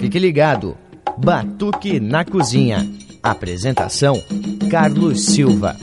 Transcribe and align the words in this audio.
Fique 0.00 0.18
ligado. 0.18 0.78
Batuque 1.18 2.00
na 2.00 2.24
Cozinha. 2.24 2.88
Apresentação: 3.22 4.14
Carlos 4.70 5.26
Silva. 5.26 5.76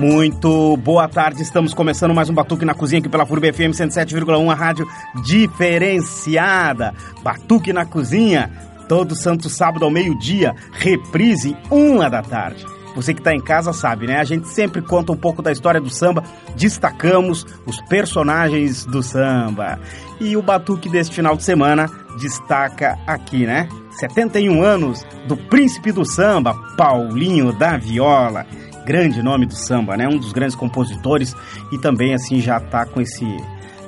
Muito 0.00 0.76
boa 0.78 1.08
tarde, 1.08 1.42
estamos 1.42 1.72
começando 1.72 2.12
mais 2.12 2.28
um 2.28 2.34
Batuque 2.34 2.64
na 2.64 2.74
Cozinha 2.74 2.98
aqui 2.98 3.08
pela 3.08 3.24
FURB 3.24 3.52
FM 3.52 3.70
107,1, 3.72 4.50
a 4.50 4.54
rádio 4.54 4.88
diferenciada. 5.24 6.92
Batuque 7.22 7.72
na 7.72 7.86
Cozinha, 7.86 8.50
todo 8.88 9.14
santo 9.14 9.48
sábado 9.48 9.84
ao 9.84 9.90
meio-dia, 9.90 10.52
reprise 10.72 11.56
uma 11.70 12.10
da 12.10 12.22
tarde. 12.22 12.66
Você 12.96 13.12
que 13.12 13.20
está 13.20 13.34
em 13.34 13.40
casa 13.40 13.74
sabe, 13.74 14.06
né? 14.06 14.18
A 14.18 14.24
gente 14.24 14.48
sempre 14.48 14.80
conta 14.80 15.12
um 15.12 15.16
pouco 15.16 15.42
da 15.42 15.52
história 15.52 15.80
do 15.80 15.90
samba, 15.90 16.24
destacamos 16.56 17.46
os 17.66 17.78
personagens 17.82 18.86
do 18.86 19.02
samba. 19.02 19.78
E 20.20 20.36
o 20.36 20.42
batuque 20.42 20.88
deste 20.88 21.14
final 21.14 21.36
de 21.36 21.42
semana 21.42 21.90
destaca 22.18 22.98
aqui, 23.06 23.46
né? 23.46 23.68
71 23.90 24.62
anos 24.62 25.04
do 25.26 25.36
príncipe 25.36 25.92
do 25.92 26.04
samba, 26.04 26.54
Paulinho 26.76 27.52
da 27.52 27.76
Viola. 27.76 28.46
Grande 28.84 29.22
nome 29.22 29.46
do 29.46 29.54
samba, 29.54 29.96
né? 29.96 30.06
Um 30.08 30.18
dos 30.18 30.32
grandes 30.32 30.54
compositores 30.54 31.34
e 31.72 31.78
também 31.78 32.14
assim 32.14 32.40
já 32.40 32.60
tá 32.60 32.86
com 32.86 33.00
esse 33.00 33.24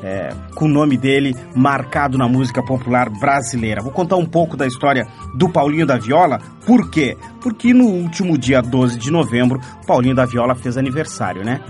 é, 0.03 0.30
com 0.55 0.67
o 0.67 0.69
nome 0.69 0.97
dele 0.97 1.34
marcado 1.55 2.17
na 2.17 2.29
música 2.29 2.62
popular 2.62 3.09
brasileira. 3.09 3.83
Vou 3.83 3.92
contar 3.92 4.17
um 4.17 4.27
pouco 4.27 4.56
da 4.56 4.67
história 4.67 5.06
do 5.34 5.48
Paulinho 5.48 5.87
da 5.87 5.98
Viola. 5.98 6.41
Por 6.67 6.91
quê? 6.91 7.17
Porque 7.41 7.73
no 7.73 7.87
último 7.87 8.37
dia 8.37 8.61
12 8.61 8.98
de 8.98 9.11
novembro, 9.11 9.61
Paulinho 9.87 10.15
da 10.15 10.25
Viola 10.25 10.55
fez 10.55 10.77
aniversário, 10.77 11.45
né? 11.45 11.61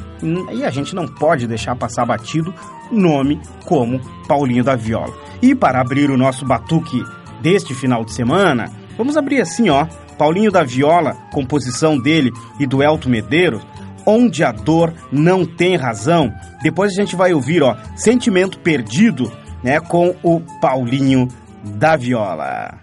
E 0.53 0.65
a 0.65 0.71
gente 0.71 0.95
não 0.95 1.07
pode 1.07 1.47
deixar 1.47 1.77
passar 1.77 2.05
batido 2.05 2.53
nome 2.91 3.41
como 3.65 4.01
Paulinho 4.27 4.65
da 4.65 4.77
Viola. 4.77 5.15
E 5.41 5.55
para 5.55 5.81
abrir 5.81 6.11
o 6.11 6.17
nosso 6.17 6.45
batuque 6.45 7.03
deste 7.41 7.75
final 7.75 8.05
de 8.05 8.13
semana, 8.13 8.71
vamos 8.97 9.17
abrir 9.17 9.41
assim, 9.41 9.69
ó. 9.69 9.87
Paulinho 10.19 10.51
da 10.51 10.65
Viola, 10.65 11.15
composição 11.33 11.97
dele 11.97 12.33
e 12.59 12.67
do 12.67 12.83
Elto 12.83 13.09
Medeiros, 13.09 13.63
Onde 14.05 14.43
a 14.43 14.51
Dor 14.51 14.93
Não 15.13 15.45
Tem 15.45 15.77
Razão. 15.77 16.33
Depois 16.63 16.93
a 16.93 16.95
gente 16.95 17.15
vai 17.15 17.33
ouvir, 17.33 17.63
ó, 17.63 17.77
Sentimento 17.95 18.59
Perdido, 18.59 19.31
né, 19.63 19.81
com 19.81 20.15
o 20.23 20.41
Paulinho 20.61 21.29
da 21.63 21.95
Viola. 21.95 22.81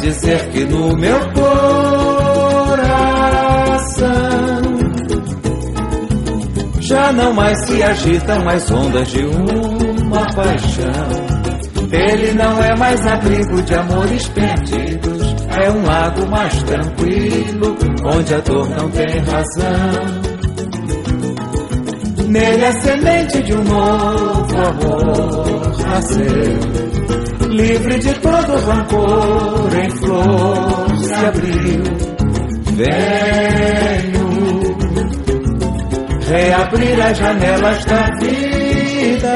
Dizer 0.00 0.48
que 0.50 0.64
no 0.64 0.96
meu 0.96 1.18
coração 1.32 1.60
já 6.80 7.12
não 7.12 7.32
mais 7.32 7.58
se 7.66 7.82
agitam 7.82 8.48
as 8.48 8.70
ondas 8.70 9.08
de 9.08 9.24
uma 9.24 10.26
paixão. 10.34 11.40
Ele 11.92 12.32
não 12.32 12.62
é 12.62 12.76
mais 12.76 13.04
abrigo 13.06 13.62
de 13.62 13.74
amores 13.74 14.28
perdidos, 14.28 15.34
é 15.60 15.70
um 15.70 15.84
lago 15.84 16.26
mais 16.28 16.62
tranquilo, 16.62 17.76
onde 18.04 18.34
a 18.34 18.38
dor 18.40 18.68
não 18.70 18.88
tem 18.90 19.18
razão. 19.18 20.30
Nele 22.28 22.64
a 22.64 22.72
semente 22.72 23.42
de 23.42 23.54
um 23.54 23.64
novo 23.64 24.56
amor 24.56 25.78
nasceu 25.84 26.80
livre 27.50 27.98
de 27.98 28.14
todo 28.20 28.56
rancor, 28.66 29.70
em 29.84 29.90
flor 29.90 30.96
se 30.98 31.14
abriu. 31.14 31.82
Venho 32.76 34.30
reabrir 36.30 37.00
as 37.02 37.18
janelas 37.18 37.84
da 37.84 38.08
vida 38.20 39.34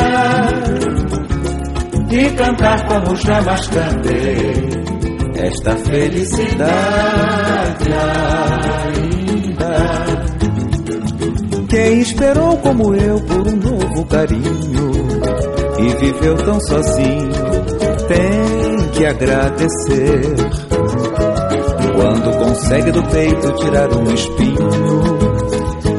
e 2.10 2.30
cantar 2.36 2.86
como 2.86 3.16
jamais 3.16 3.66
cantei 3.68 4.84
esta 5.34 5.76
felicidade 5.76 6.62
ainda. 8.92 9.74
Quem 11.68 12.00
esperou 12.00 12.56
como 12.58 12.94
eu 12.94 13.20
por 13.22 13.48
um 13.48 13.56
novo 13.56 14.06
carinho 14.06 14.92
e 15.78 15.88
viveu 15.96 16.36
tão 16.36 16.60
sozinho 16.60 17.43
tem 18.08 18.88
que 18.92 19.06
agradecer. 19.06 20.20
Quando 21.94 22.38
consegue 22.38 22.92
do 22.92 23.02
peito 23.04 23.52
tirar 23.54 23.92
um 23.92 24.04
espinho, 24.12 24.70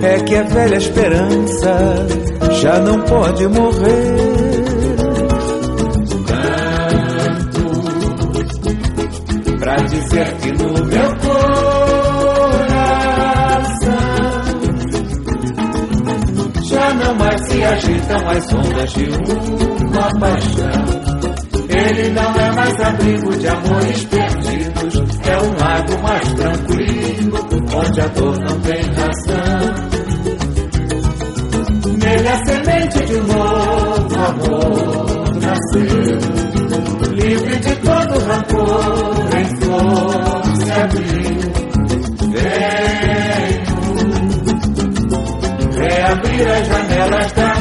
é 0.03 0.19
que 0.23 0.35
a 0.35 0.43
velha 0.43 0.75
esperança 0.75 2.05
já 2.61 2.79
não 2.79 3.01
pode 3.01 3.47
morrer. 3.47 4.15
Canto 7.47 7.61
pra 9.59 9.75
dizer 9.75 10.33
que 10.37 10.51
no 10.51 10.73
meu 10.85 11.15
coração 11.17 11.55
já 16.69 16.93
não 16.93 17.15
mais 17.15 17.47
se 17.47 17.63
agitam 17.63 18.29
as 18.29 18.53
ondas 18.53 18.93
de 18.93 19.05
uma 19.85 20.09
paixão 20.19 20.94
ele 21.85 22.09
não 22.09 22.33
é 22.33 22.51
mais 22.51 22.79
abrigo 22.79 23.37
de 23.37 23.47
amores 23.47 24.05
perdidos, 24.05 24.95
é 25.27 25.37
um 25.37 25.53
lago 25.59 26.01
mais 26.01 26.33
tranquilo, 26.33 27.47
onde 27.75 28.01
a 28.01 28.07
dor 28.07 28.39
não 28.39 28.59
tem 28.61 28.81
razão. 28.93 29.75
Nele 31.97 32.27
a 32.27 32.45
semente 32.45 33.05
de 33.05 33.15
um 33.15 33.27
novo 33.27 34.15
amor 34.15 35.35
nasceu, 35.41 36.19
livre 37.13 37.55
de 37.57 37.75
todo 37.75 38.19
rancor, 38.25 39.29
em 39.37 39.45
flor 39.59 40.43
se 40.63 40.71
abriu. 40.71 41.35
Venho 42.31 42.85
reabrir 45.77 46.47
as 46.47 46.67
janelas 46.67 47.31
da 47.33 47.55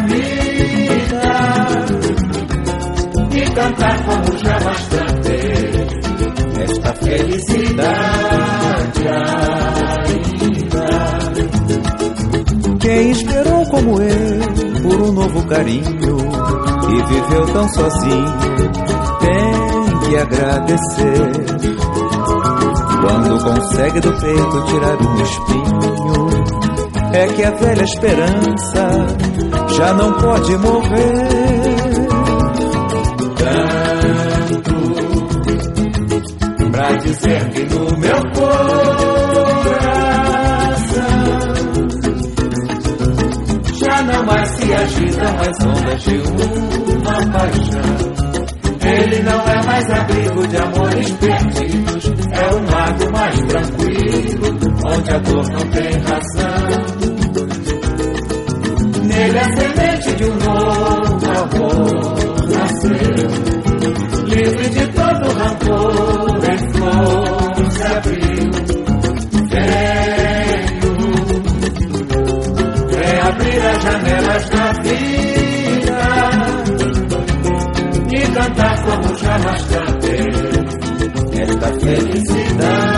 cantar 3.55 4.04
como 4.04 4.04
jamais 4.04 4.04
carinho 15.49 16.19
e 16.91 17.03
viveu 17.07 17.47
tão 17.53 17.69
sozinho 17.69 18.35
tem 19.21 19.99
que 20.01 20.17
agradecer. 20.17 21.33
Quando 23.01 23.45
consegue 23.45 24.01
do 24.01 24.13
peito 24.19 24.65
tirar 24.65 24.97
um 25.03 25.23
espinho, 25.23 26.29
é 27.13 27.27
que 27.27 27.43
a 27.45 27.51
velha 27.51 27.83
esperança 27.83 29.07
já 29.77 29.93
não 29.95 30.13
pode 30.15 30.57
morrer 30.57 31.65
canto 33.37 34.75
pra 36.71 36.93
dizer 36.97 37.51
que 37.51 37.63
no 37.65 37.99
meu 37.99 38.33
coração 38.33 38.44
agitam 44.85 45.35
as 45.41 45.67
ondas 45.67 46.03
de 46.03 46.17
uma 46.93 47.17
paixão. 47.33 47.81
Ele 48.87 49.23
não 49.23 49.41
é 49.41 49.65
mais 49.65 49.91
abrigo 49.91 50.47
de 50.47 50.57
amores 50.59 51.11
perdidos, 51.13 52.13
é 52.33 52.55
um 52.55 52.65
lago 52.71 53.13
mais 53.13 53.41
tranquilo, 53.41 54.59
onde 54.87 55.11
a 55.11 55.19
dor 55.19 55.49
não 55.51 55.67
tem 55.71 55.91
razão. 56.01 56.69
Nele 59.05 59.39
é 59.39 59.45
semente 59.45 60.17
de 60.17 60.25
um 60.25 60.35
novo 60.35 61.27
amor 61.31 62.15
nasceu 62.51 63.55
livre 64.27 64.69
de 64.69 64.87
todo 64.89 65.33
rancor, 65.39 66.41
em 66.51 66.59
flor 66.73 67.71
se 67.71 67.83
abriu. 67.83 68.75
Janelas 73.85 74.49
da 74.49 74.64
cantei 79.43 80.31
esta 81.33 81.73
felicidade 81.81 82.94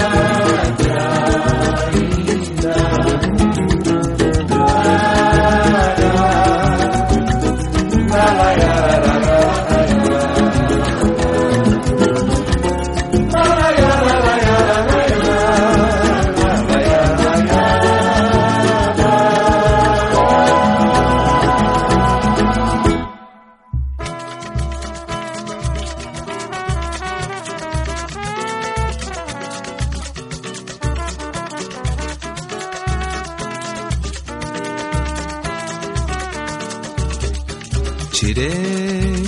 Tirei 38.17 39.23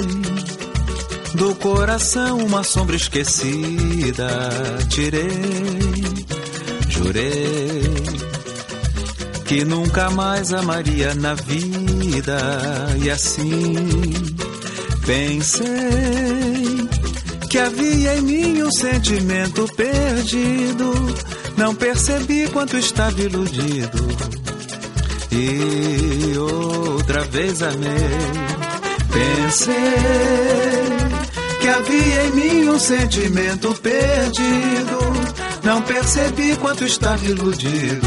do 1.34 1.54
coração 1.56 2.38
uma 2.38 2.64
sombra 2.64 2.96
esquecida. 2.96 4.26
Tirei, 4.88 5.28
jurei 6.88 7.82
que 9.44 9.62
nunca 9.66 10.08
mais 10.08 10.54
amaria 10.54 11.14
na 11.14 11.34
vida. 11.34 12.38
E 13.04 13.10
assim 13.10 13.74
pensei 15.04 15.68
que 17.50 17.58
havia 17.58 18.16
em 18.16 18.22
mim 18.22 18.62
um 18.62 18.72
sentimento 18.72 19.68
perdido. 19.76 20.94
Não 21.58 21.74
percebi 21.74 22.48
quanto 22.48 22.78
estava 22.78 23.20
iludido. 23.20 23.98
E 25.30 26.38
outra 26.38 27.22
vez 27.24 27.60
amei. 27.60 28.47
Pensei 29.12 29.74
que 31.60 31.68
havia 31.68 32.24
em 32.24 32.30
mim 32.32 32.68
um 32.68 32.78
sentimento 32.78 33.74
perdido. 33.74 34.98
Não 35.62 35.82
percebi 35.82 36.56
quanto 36.56 36.84
estava 36.84 37.24
iludido. 37.24 38.06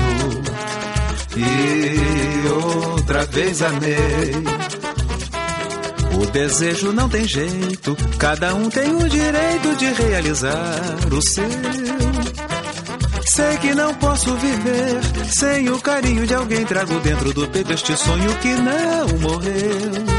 E 1.35 2.47
outra 2.47 3.25
vez 3.25 3.61
amei. 3.61 4.31
O 6.21 6.25
desejo 6.27 6.91
não 6.91 7.09
tem 7.09 7.25
jeito, 7.25 7.97
cada 8.19 8.53
um 8.53 8.69
tem 8.69 8.93
o 8.95 9.09
direito 9.09 9.75
de 9.77 9.85
realizar 9.93 10.79
o 11.11 11.21
seu. 11.21 11.43
Sei 13.33 13.57
que 13.57 13.73
não 13.73 13.93
posso 13.93 14.35
viver 14.35 14.99
sem 15.33 15.69
o 15.69 15.79
carinho 15.79 16.27
de 16.27 16.33
alguém. 16.33 16.65
Trago 16.65 16.99
dentro 16.99 17.33
do 17.33 17.47
peito 17.47 17.71
este 17.71 17.95
sonho 17.95 18.29
que 18.39 18.49
não 18.49 19.07
morreu. 19.19 20.10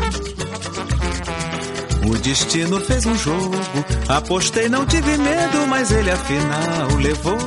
O 2.06 2.18
destino 2.18 2.80
fez 2.80 3.06
um 3.06 3.16
jogo, 3.16 3.56
apostei, 4.08 4.68
não 4.68 4.84
tive 4.86 5.16
medo, 5.18 5.66
mas 5.68 5.90
ele 5.90 6.10
afinal 6.10 6.96
levou. 7.00 7.38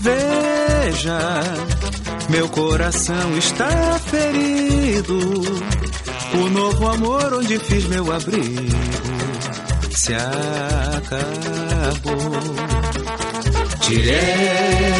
Veja, 0.00 1.40
meu 2.28 2.48
coração 2.48 3.38
está 3.38 3.98
ferido. 3.98 5.18
O 6.34 6.48
novo 6.48 6.88
amor 6.88 7.34
onde 7.34 7.58
fiz 7.58 7.84
meu 7.86 8.10
abrigo 8.10 9.02
se 9.94 10.14
acabou. 10.14 11.22
Tirei 13.80 14.92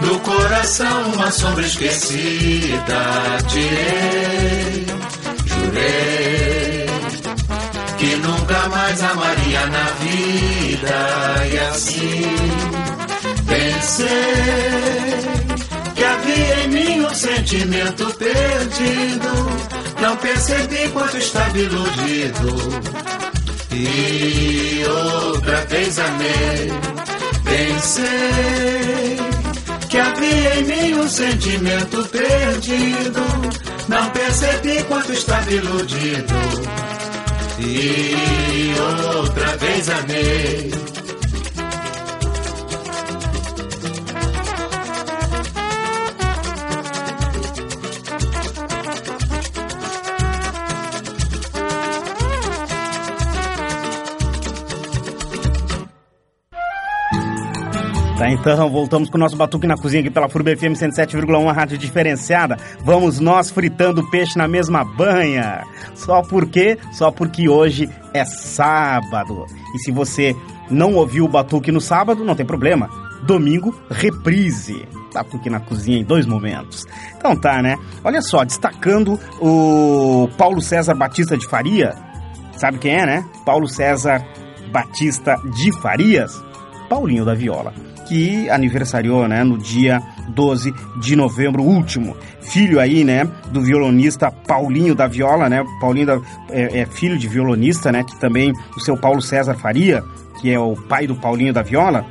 do 0.00 0.18
coração 0.20 1.12
uma 1.12 1.30
sombra 1.30 1.66
esquecida. 1.66 3.38
Tirei, 3.48 4.86
jurei 5.70 6.86
que 7.98 8.16
nunca 8.16 8.68
mais 8.68 9.02
amaria 9.02 9.66
na 9.66 9.84
vida. 10.00 11.46
E 11.52 11.58
assim 11.58 12.22
pensei 13.46 14.06
que 15.94 16.04
havia 16.04 16.64
em 16.64 16.68
mim 16.68 17.06
um 17.06 17.14
sentimento 17.14 18.06
perdido. 18.14 19.30
Não 20.00 20.16
percebi 20.16 20.88
quanto 20.92 21.18
estava 21.18 21.58
iludido. 21.58 22.56
E 23.72 24.84
outra 24.86 25.64
vez 25.66 25.98
amei. 25.98 26.72
Pensei 27.44 29.39
que 29.90 29.98
havia 29.98 30.60
em 30.60 30.64
mim 30.64 30.94
um 31.00 31.08
sentimento 31.08 32.08
perdido. 32.08 33.20
Não 33.88 34.10
percebi 34.10 34.82
quanto 34.84 35.12
estava 35.12 35.50
iludido. 35.50 36.34
E 37.58 38.72
outra 39.18 39.56
vez 39.56 39.90
amei. 39.90 40.70
Então 58.32 58.70
voltamos 58.70 59.10
com 59.10 59.16
o 59.16 59.20
nosso 59.20 59.36
batuque 59.36 59.66
na 59.66 59.76
cozinha 59.76 60.00
aqui 60.00 60.10
pela 60.10 60.28
FURB 60.28 60.56
FM 60.56 60.74
107,1, 60.74 61.52
rádio 61.52 61.76
diferenciada. 61.76 62.56
Vamos 62.84 63.18
nós 63.18 63.50
fritando 63.50 64.08
peixe 64.08 64.38
na 64.38 64.46
mesma 64.46 64.84
banha. 64.84 65.64
Só 65.94 66.22
porque, 66.22 66.78
só 66.92 67.10
porque 67.10 67.48
hoje 67.48 67.88
é 68.14 68.24
sábado. 68.24 69.46
E 69.74 69.78
se 69.80 69.90
você 69.90 70.36
não 70.70 70.94
ouviu 70.94 71.24
o 71.24 71.28
batuque 71.28 71.72
no 71.72 71.80
sábado, 71.80 72.24
não 72.24 72.36
tem 72.36 72.46
problema. 72.46 72.88
Domingo, 73.24 73.74
reprise. 73.90 74.86
Batuque 75.12 75.50
na 75.50 75.58
cozinha 75.58 75.98
em 75.98 76.04
dois 76.04 76.24
momentos. 76.24 76.86
Então 77.16 77.34
tá, 77.34 77.60
né? 77.60 77.76
Olha 78.04 78.22
só, 78.22 78.44
destacando 78.44 79.18
o 79.40 80.28
Paulo 80.38 80.60
César 80.60 80.94
Batista 80.94 81.36
de 81.36 81.48
Faria. 81.48 81.94
Sabe 82.56 82.78
quem 82.78 82.94
é, 82.94 83.06
né? 83.06 83.24
Paulo 83.44 83.66
César 83.66 84.24
Batista 84.70 85.36
de 85.56 85.72
Farias. 85.80 86.40
Paulinho 86.88 87.24
da 87.24 87.34
Viola 87.34 87.89
que 88.10 88.50
aniversariou, 88.50 89.28
né, 89.28 89.44
no 89.44 89.56
dia 89.56 90.02
12 90.30 90.74
de 91.00 91.14
novembro 91.14 91.62
último. 91.62 92.16
Filho 92.40 92.80
aí, 92.80 93.04
né, 93.04 93.24
do 93.52 93.62
violonista 93.62 94.32
Paulinho 94.32 94.96
da 94.96 95.06
Viola, 95.06 95.48
né? 95.48 95.64
Paulinho 95.80 96.06
da, 96.06 96.20
é, 96.48 96.80
é, 96.80 96.86
filho 96.86 97.16
de 97.16 97.28
violonista, 97.28 97.92
né? 97.92 98.02
Que 98.02 98.18
também 98.18 98.52
o 98.76 98.80
seu 98.80 98.96
Paulo 98.96 99.22
César 99.22 99.54
Faria, 99.54 100.02
que 100.40 100.52
é 100.52 100.58
o 100.58 100.74
pai 100.74 101.06
do 101.06 101.14
Paulinho 101.14 101.52
da 101.52 101.62
Viola, 101.62 102.04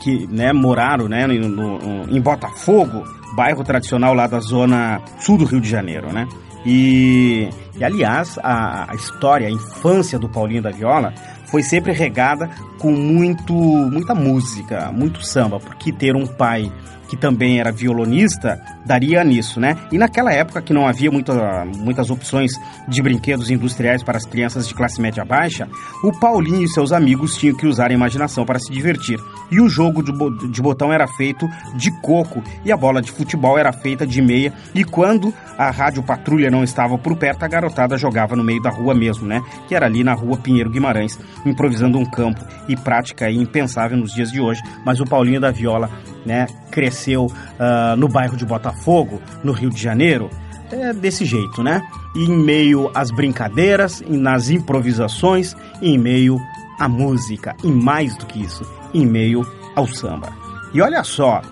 que, 0.00 0.24
né, 0.28 0.52
moraram, 0.52 1.08
né, 1.08 1.26
no, 1.26 1.48
no, 1.48 2.16
em 2.16 2.20
Botafogo, 2.20 3.02
bairro 3.34 3.64
tradicional 3.64 4.14
lá 4.14 4.28
da 4.28 4.38
zona 4.38 5.02
sul 5.18 5.36
do 5.36 5.44
Rio 5.44 5.60
de 5.60 5.68
Janeiro, 5.68 6.12
né? 6.12 6.28
E, 6.64 7.50
e 7.76 7.82
aliás, 7.82 8.38
a, 8.40 8.92
a 8.92 8.94
história, 8.94 9.48
a 9.48 9.50
infância 9.50 10.16
do 10.16 10.28
Paulinho 10.28 10.62
da 10.62 10.70
Viola 10.70 11.12
foi 11.54 11.62
sempre 11.62 11.92
regada 11.92 12.50
com 12.80 12.90
muito, 12.90 13.54
muita 13.54 14.12
música, 14.12 14.90
muito 14.90 15.24
samba, 15.24 15.60
porque 15.60 15.92
ter 15.92 16.16
um 16.16 16.26
pai 16.26 16.72
que 17.14 17.20
também 17.20 17.60
era 17.60 17.70
violonista, 17.70 18.60
daria 18.84 19.22
nisso, 19.22 19.60
né? 19.60 19.76
E 19.92 19.96
naquela 19.96 20.32
época 20.32 20.60
que 20.60 20.72
não 20.72 20.86
havia 20.86 21.10
muita, 21.10 21.64
muitas 21.64 22.10
opções 22.10 22.52
de 22.88 23.00
brinquedos 23.00 23.50
industriais 23.50 24.02
para 24.02 24.18
as 24.18 24.26
crianças 24.26 24.66
de 24.66 24.74
classe 24.74 25.00
média 25.00 25.24
baixa, 25.24 25.68
o 26.02 26.12
Paulinho 26.12 26.64
e 26.64 26.68
seus 26.68 26.92
amigos 26.92 27.36
tinham 27.36 27.56
que 27.56 27.66
usar 27.66 27.90
a 27.90 27.94
imaginação 27.94 28.44
para 28.44 28.58
se 28.58 28.72
divertir. 28.72 29.20
E 29.50 29.60
o 29.60 29.68
jogo 29.68 30.02
de, 30.02 30.12
de 30.48 30.60
botão 30.60 30.92
era 30.92 31.06
feito 31.06 31.48
de 31.76 31.90
coco 32.00 32.42
e 32.64 32.72
a 32.72 32.76
bola 32.76 33.00
de 33.00 33.12
futebol 33.12 33.56
era 33.56 33.72
feita 33.72 34.04
de 34.04 34.20
meia. 34.20 34.52
E 34.74 34.82
quando 34.82 35.32
a 35.56 35.70
rádio 35.70 36.02
patrulha 36.02 36.50
não 36.50 36.64
estava 36.64 36.98
por 36.98 37.16
perto, 37.16 37.44
a 37.44 37.48
garotada 37.48 37.96
jogava 37.96 38.34
no 38.34 38.42
meio 38.42 38.60
da 38.60 38.70
rua 38.70 38.94
mesmo, 38.94 39.26
né? 39.26 39.40
Que 39.68 39.74
era 39.74 39.86
ali 39.86 40.02
na 40.02 40.14
rua 40.14 40.36
Pinheiro 40.36 40.70
Guimarães, 40.70 41.18
improvisando 41.46 41.96
um 41.96 42.04
campo 42.04 42.44
e 42.68 42.76
prática 42.76 43.30
impensável 43.30 43.96
nos 43.96 44.12
dias 44.12 44.32
de 44.32 44.40
hoje. 44.40 44.60
Mas 44.84 45.00
o 45.00 45.04
Paulinho 45.04 45.40
da 45.40 45.52
Viola 45.52 45.88
né, 46.24 46.46
cresceu 46.70 47.26
uh, 47.26 47.96
no 47.96 48.08
bairro 48.08 48.36
de 48.36 48.44
Botafogo, 48.44 49.20
no 49.42 49.52
Rio 49.52 49.70
de 49.70 49.80
Janeiro, 49.80 50.30
é 50.70 50.92
desse 50.92 51.24
jeito, 51.24 51.62
né? 51.62 51.82
E 52.14 52.24
em 52.24 52.36
meio 52.36 52.90
às 52.94 53.10
brincadeiras, 53.10 54.02
nas 54.08 54.50
improvisações, 54.50 55.54
em 55.80 55.98
meio 55.98 56.38
à 56.78 56.88
música, 56.88 57.54
e 57.62 57.68
mais 57.68 58.16
do 58.16 58.26
que 58.26 58.42
isso, 58.42 58.64
em 58.92 59.06
meio 59.06 59.46
ao 59.76 59.86
samba. 59.86 60.32
E 60.72 60.80
olha 60.80 61.04
só, 61.04 61.42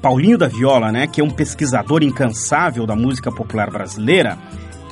Paulinho 0.00 0.38
da 0.38 0.48
Viola, 0.48 0.90
né, 0.90 1.06
que 1.06 1.20
é 1.20 1.24
um 1.24 1.30
pesquisador 1.30 2.02
incansável 2.02 2.86
da 2.86 2.96
música 2.96 3.30
popular 3.30 3.70
brasileira, 3.70 4.38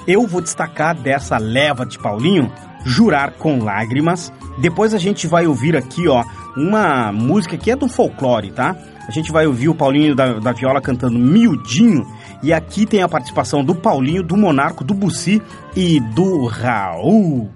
eu 0.06 0.26
vou 0.26 0.40
destacar 0.40 0.94
dessa 0.94 1.38
leva 1.38 1.84
de 1.86 1.98
Paulinho 1.98 2.52
Jurar 2.84 3.32
com 3.32 3.62
Lágrimas. 3.62 4.32
Depois 4.58 4.94
a 4.94 4.98
gente 4.98 5.26
vai 5.26 5.46
ouvir 5.46 5.76
aqui, 5.76 6.08
ó, 6.08 6.24
uma 6.56 7.12
música 7.12 7.56
que 7.56 7.70
é 7.70 7.76
do 7.76 7.88
folclore, 7.88 8.50
tá? 8.50 8.76
A 9.08 9.10
gente 9.10 9.32
vai 9.32 9.46
ouvir 9.46 9.70
o 9.70 9.74
Paulinho 9.74 10.14
da, 10.14 10.34
da 10.34 10.52
Viola 10.52 10.82
cantando 10.82 11.18
Miudinho. 11.18 12.06
E 12.42 12.52
aqui 12.52 12.84
tem 12.84 13.02
a 13.02 13.08
participação 13.08 13.64
do 13.64 13.74
Paulinho, 13.74 14.22
do 14.22 14.36
Monarco, 14.36 14.84
do 14.84 14.92
Bussi 14.92 15.40
e 15.74 15.98
do 15.98 16.44
Raul. 16.44 17.50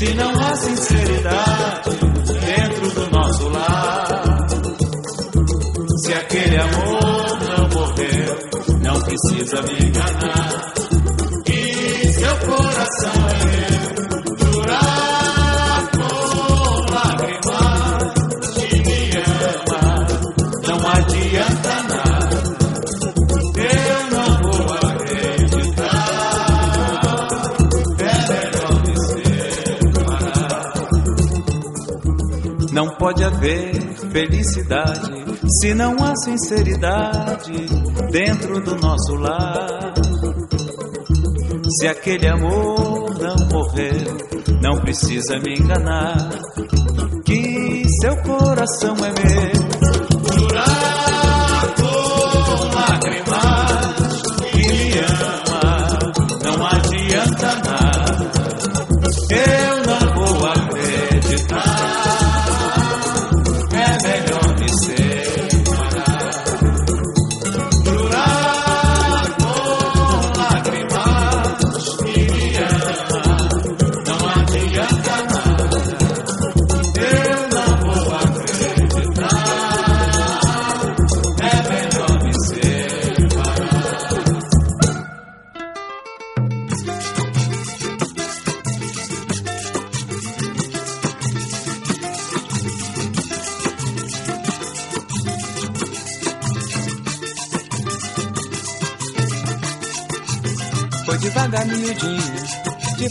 se 0.00 0.14
não 0.14 0.30
há 0.30 0.56
sinceridade 0.56 1.90
dentro 1.90 2.90
do 2.92 3.10
nosso 3.10 3.48
lar. 3.50 4.46
Se 5.98 6.14
aquele 6.14 6.56
amor 6.56 7.38
não 7.44 7.68
morreu, 7.68 8.38
não 8.82 8.98
precisa 9.02 9.60
me 9.60 9.88
enganar. 9.88 10.72
E 11.46 12.12
seu 12.14 12.36
coração 12.38 13.28
é 13.28 13.44
meu. 13.44 13.69
Não 32.80 32.88
pode 32.96 33.22
haver 33.22 33.74
felicidade 34.10 35.12
se 35.60 35.74
não 35.74 35.96
há 36.02 36.16
sinceridade 36.16 37.52
dentro 38.10 38.58
do 38.58 38.74
nosso 38.76 39.16
lar. 39.16 39.92
Se 41.78 41.86
aquele 41.86 42.26
amor 42.26 43.18
não 43.18 43.36
morreu, 43.52 44.16
não 44.62 44.80
precisa 44.80 45.38
me 45.40 45.58
enganar, 45.58 46.30
que 47.22 47.82
seu 48.00 48.16
coração 48.22 48.96
é 48.96 49.12
meu. 49.12 50.38
Jurar 50.38 50.89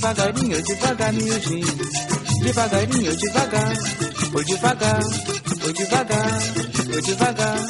devagarinho, 0.10 0.64
devagar, 0.64 1.14
miudinho, 1.14 1.78
devagarinho, 2.42 3.16
devagar. 3.16 3.76
Foi 4.32 4.44
devagar, 4.44 5.02
foi 5.62 5.74
devagar, 5.74 6.42
foi 6.92 7.02
devagar, 7.02 7.68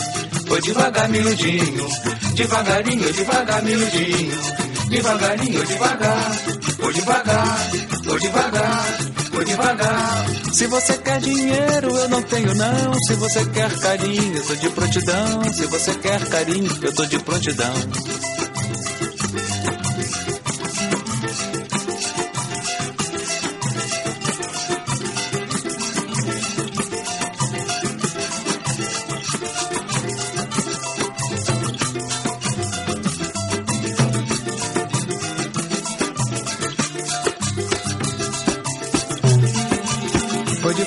foi 0.47 0.61
devagar, 0.61 1.09
miudinho, 1.09 1.87
devagarinho, 2.35 3.13
devagar, 3.13 3.63
miudinho, 3.63 4.41
devagarinho, 4.89 5.65
devagar. 5.65 6.31
Foi 6.79 6.93
devagar, 6.93 7.57
foi 8.05 8.19
devagar, 8.19 8.85
foi 9.31 9.45
devagar. 9.45 10.25
Se 10.53 10.67
você 10.67 10.97
quer 10.97 11.19
dinheiro, 11.19 11.89
eu 11.89 12.09
não 12.09 12.21
tenho 12.23 12.55
não. 12.55 12.93
Se 13.05 13.15
você 13.15 13.45
quer 13.47 13.79
carinho, 13.79 14.37
eu 14.37 14.47
tô 14.47 14.55
de 14.55 14.69
prontidão. 14.69 15.53
Se 15.53 15.65
você 15.67 15.93
quer 15.95 16.29
carinho, 16.29 16.77
eu 16.81 16.95
tô 16.95 17.05
de 17.05 17.19
prontidão. 17.19 17.73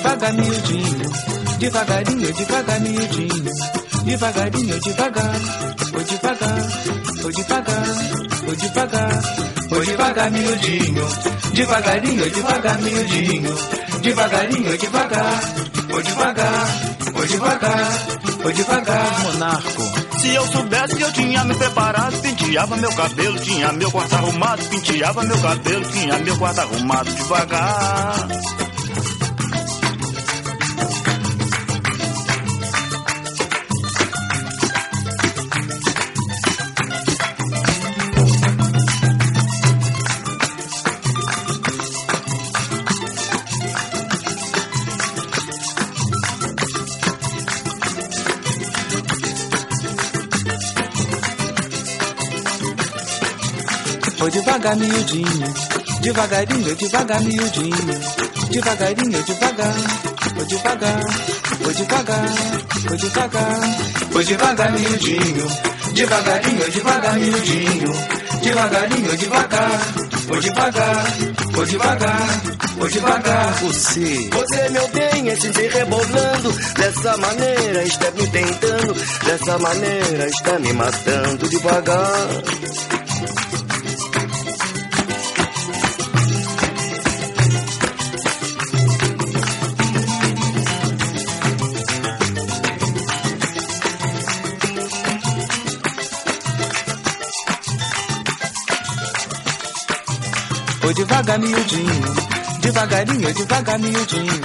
Devagar, 0.03 0.33
miudinho, 0.33 1.11
devagarinho, 1.59 2.33
devagar, 2.33 2.79
miudinho, 2.81 3.51
devagarinho, 4.03 4.79
devagar. 4.81 5.35
Foi 5.91 6.03
devagar, 6.03 6.69
foi 7.21 7.33
devagar, 7.33 7.85
foi 8.43 8.55
devagar, 8.57 9.21
foi 9.69 9.85
devagar, 9.85 10.31
miudinho, 10.31 11.07
devagarinho, 11.53 12.31
devagar, 12.31 12.81
miudinho, 12.81 13.55
devagarinho, 14.01 14.77
devagar. 14.77 15.41
Foi 15.93 16.03
devagar, 16.03 16.67
foi 17.13 17.27
devagar, 17.27 17.91
foi 18.41 18.53
devagar, 18.53 19.19
monarco. 19.23 19.83
Se 20.19 20.29
eu 20.33 20.47
soubesse 20.47 20.95
que 20.95 21.03
eu 21.03 21.13
tinha 21.13 21.43
me 21.45 21.55
preparado, 21.55 22.19
penteava 22.21 22.75
meu 22.77 22.91
cabelo, 22.93 23.39
tinha 23.39 23.71
meu 23.73 23.91
quarto 23.91 24.15
arrumado, 24.15 24.63
penteava 24.69 25.23
meu 25.23 25.39
cabelo, 25.39 25.85
tinha 25.91 26.17
meu 26.19 26.37
quarto 26.37 26.59
arrumado 26.59 27.11
devagar. 27.13 28.27
Devagar, 54.53 54.75
miudinho, 54.77 55.53
devagarinho, 56.01 56.75
devagar, 56.75 57.21
miudinho, 57.21 57.99
devagarinho, 58.51 59.23
devagar. 59.23 59.73
Foi 60.35 60.45
devagar, 60.45 61.01
foi 61.63 61.73
devagar, 61.73 62.29
foi 62.87 62.97
devagar. 62.97 63.59
Foi 64.11 64.23
devagar, 64.23 64.71
miudinho, 64.73 65.47
devagarinho, 65.93 66.71
devagar, 66.71 67.19
miudinho, 67.19 67.93
devagarinho, 68.43 69.17
devagar. 69.17 69.79
Foi 70.27 70.39
devagar, 70.39 71.05
foi 71.53 71.65
devagar, 71.65 72.41
foi 72.77 72.89
devagar. 72.89 73.53
Você, 73.55 74.29
Você, 74.31 74.69
meu 74.69 74.87
bem, 74.89 75.29
é 75.29 75.35
se 75.35 75.47
rebolando 75.49 76.51
Dessa 76.75 77.17
maneira 77.17 77.83
está 77.83 78.11
me 78.11 78.27
tentando. 78.27 78.93
Dessa 79.25 79.57
maneira 79.57 80.27
está 80.27 80.59
me 80.59 80.73
matando. 80.73 81.49
Devagar 81.49 82.92
foi 100.83 100.93
devagar, 100.95 101.39
miudinho, 101.39 102.15
devagarinho, 102.59 103.33
devagar, 103.33 103.79
miudinho, 103.79 104.41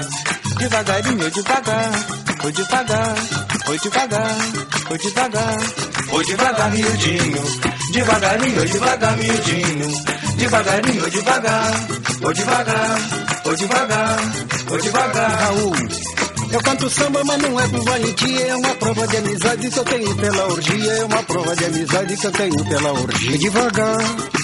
devagarinho, 0.57 1.31
devagar. 1.33 1.93
Foi 2.41 2.53
devagar, 2.53 3.17
foi 3.67 3.79
devagar, 3.81 4.37
foi 4.87 4.99
devagar. 4.99 5.57
Foi 6.09 6.25
devagar, 6.25 6.71
miudinho, 6.71 7.43
devagarinho, 7.93 8.67
devagar, 8.67 9.17
miudinho, 9.17 10.05
devagarinho, 10.37 11.11
devagar. 11.11 11.73
Foi 12.23 12.35
devagar, 12.35 12.99
foi 13.43 13.57
devagar, 13.57 14.19
foi 14.69 14.81
devagar. 14.81 15.31
Raul. 15.41 15.75
Eu 16.53 16.61
canto 16.63 16.89
samba, 16.89 17.25
mas 17.25 17.43
não 17.43 17.61
é 17.61 17.69
com 17.69 17.83
valentia. 17.83 18.47
É 18.47 18.57
uma 18.57 18.75
prova 18.77 19.09
de 19.09 19.17
amizade 19.17 19.71
que 19.71 19.79
eu 19.79 19.85
tenho 19.85 20.17
pela 20.17 20.47
orgia. 20.47 20.93
É 20.93 21.05
uma 21.05 21.23
prova 21.25 21.57
de 21.57 21.65
amizade 21.65 22.17
que 22.17 22.27
eu 22.27 22.33
tenho 22.33 22.65
pela 22.65 22.93
orgia. 22.93 23.39
Devagar. 23.39 24.38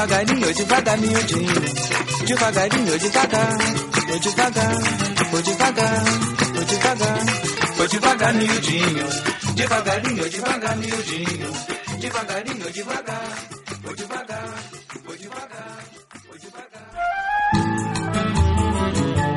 Devagarinho, 0.00 0.54
devagar, 0.54 0.96
miudinho, 0.96 1.60
devagarinho 2.24 2.98
devagar, 2.98 3.58
ou 4.10 4.18
devagar, 4.18 4.74
ou 5.30 5.42
devagar, 5.42 6.04
ou 6.56 6.64
devagar, 6.64 7.18
ou 7.78 7.86
devagar, 7.86 8.32
miudinho, 8.32 9.06
devagarinho 9.54 10.30
devagar, 10.30 10.76
miudinho, 10.78 11.52
devagarinho 11.98 12.72
devagar, 12.72 13.19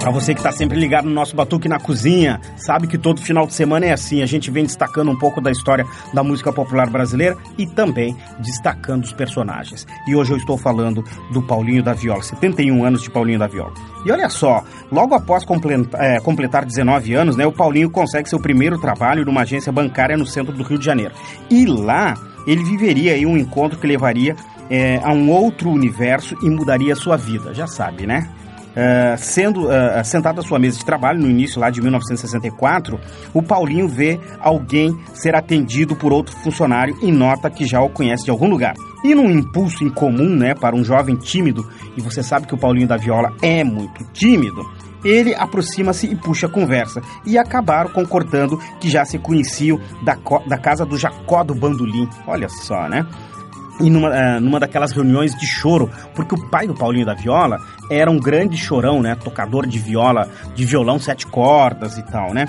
Para 0.04 0.12
você 0.12 0.34
que 0.34 0.42
está 0.42 0.52
sempre 0.52 0.78
ligado 0.78 1.06
no 1.06 1.12
nosso 1.12 1.34
Batuque 1.34 1.70
na 1.70 1.80
Cozinha, 1.80 2.42
sabe 2.58 2.88
que 2.88 2.98
todo 2.98 3.22
final 3.22 3.48
de 3.48 3.54
semana 3.54 3.86
é 3.86 3.94
assim. 3.94 4.22
A 4.22 4.26
gente 4.26 4.52
vem 4.52 4.66
destacando 4.66 5.10
um 5.10 5.18
pouco 5.18 5.40
da 5.40 5.50
história 5.50 5.86
da 6.14 6.22
música 6.22 6.52
popular 6.52 6.90
brasileira 6.90 7.38
e 7.58 7.66
também 7.66 8.14
destacando 8.38 9.06
os 9.06 9.14
personagens. 9.14 9.88
E 10.06 10.14
hoje 10.14 10.32
eu 10.34 10.38
estou 10.38 10.58
falando 10.58 11.06
do 11.32 11.42
Paulinho 11.42 11.82
da 11.82 11.94
Viola, 11.94 12.22
71 12.22 12.84
anos 12.84 13.02
de 13.02 13.10
Paulinho 13.10 13.40
da 13.40 13.48
Viola. 13.48 13.72
E 14.06 14.12
olha 14.12 14.28
só, 14.28 14.62
logo 14.92 15.16
após 15.16 15.46
completar, 15.46 16.02
é, 16.04 16.20
completar 16.20 16.66
19 16.66 17.14
anos, 17.14 17.38
né, 17.38 17.46
o 17.46 17.54
Paulinho 17.54 17.90
consegue 17.90 18.28
seu 18.28 18.42
primeiro 18.42 18.78
trabalho 18.82 19.24
numa 19.24 19.44
agência 19.44 19.72
bancária 19.72 20.18
no 20.18 20.26
centro 20.26 20.52
do 20.52 20.64
Rio 20.64 20.80
de 20.80 20.84
Janeiro. 20.84 21.14
E 21.50 21.66
lá 21.66 22.16
ele 22.46 22.62
viveria 22.66 23.14
aí 23.14 23.26
um 23.26 23.38
encontro 23.38 23.80
que 23.80 23.88
levaria 23.88 24.36
é, 24.70 25.00
a 25.02 25.14
um 25.14 25.32
outro 25.32 25.70
universo 25.70 26.36
e 26.44 26.50
mudaria 26.50 26.92
a 26.92 26.98
sua 26.98 27.16
vida. 27.16 27.54
Já 27.54 27.68
sabe, 27.68 28.06
né? 28.06 28.30
Uh, 28.74 29.16
sendo 29.18 29.68
uh, 29.68 30.04
sentado 30.04 30.40
à 30.40 30.44
sua 30.44 30.58
mesa 30.58 30.80
de 30.80 30.86
trabalho 30.86 31.20
no 31.20 31.30
início 31.30 31.62
lá 31.62 31.70
de 31.70 31.80
1964, 31.80 33.00
o 33.32 33.44
Paulinho 33.44 33.88
vê 33.88 34.20
alguém 34.40 34.98
ser 35.14 35.36
atendido 35.36 35.96
por 35.96 36.12
outro 36.12 36.36
funcionário 36.38 36.98
e 37.02 37.12
nota 37.12 37.52
que 37.52 37.68
já 37.68 37.80
o 37.82 37.90
conhece 37.90 38.26
de 38.26 38.32
algum 38.32 38.50
lugar. 38.50 38.74
E 39.04 39.14
num 39.14 39.30
impulso 39.30 39.84
incomum, 39.84 40.36
né, 40.36 40.56
para 40.56 40.76
um 40.76 40.84
jovem 40.84 41.16
tímido, 41.16 41.70
e 41.96 42.02
você 42.02 42.24
sabe 42.24 42.48
que 42.48 42.56
o 42.56 42.58
Paulinho 42.58 42.88
da 42.88 42.98
Viola 42.98 43.32
é 43.44 43.64
muito 43.64 44.04
tímido, 44.12 44.64
ele 45.04 45.36
aproxima-se 45.36 46.08
e 46.08 46.16
puxa 46.16 46.48
a 46.48 46.50
conversa, 46.50 47.02
e 47.26 47.38
acabaram 47.38 47.90
concordando 47.92 48.58
que 48.80 48.90
já 48.90 49.04
se 49.06 49.20
conheciam 49.20 49.80
da, 50.04 50.18
da 50.48 50.58
casa 50.58 50.86
do 50.86 50.98
Jacó 50.98 51.44
do 51.44 51.54
Bandolim. 51.54 52.08
Olha 52.26 52.48
só, 52.50 52.88
né? 52.88 53.06
E 53.80 53.90
numa, 53.90 54.10
uh, 54.10 54.40
numa 54.40 54.60
daquelas 54.60 54.92
reuniões 54.92 55.36
de 55.36 55.46
choro, 55.46 55.90
porque 56.14 56.36
o 56.36 56.50
pai 56.50 56.68
do 56.68 56.76
Paulinho 56.76 57.06
da 57.06 57.14
Viola 57.14 57.58
era 57.90 58.10
um 58.10 58.20
grande 58.20 58.58
chorão, 58.58 59.02
né? 59.02 59.16
Tocador 59.16 59.66
de 59.66 59.80
viola, 59.80 60.30
de 60.56 60.66
violão 60.66 61.00
sete 61.00 61.26
cordas 61.28 61.98
e 61.98 62.04
tal, 62.04 62.34
né? 62.34 62.46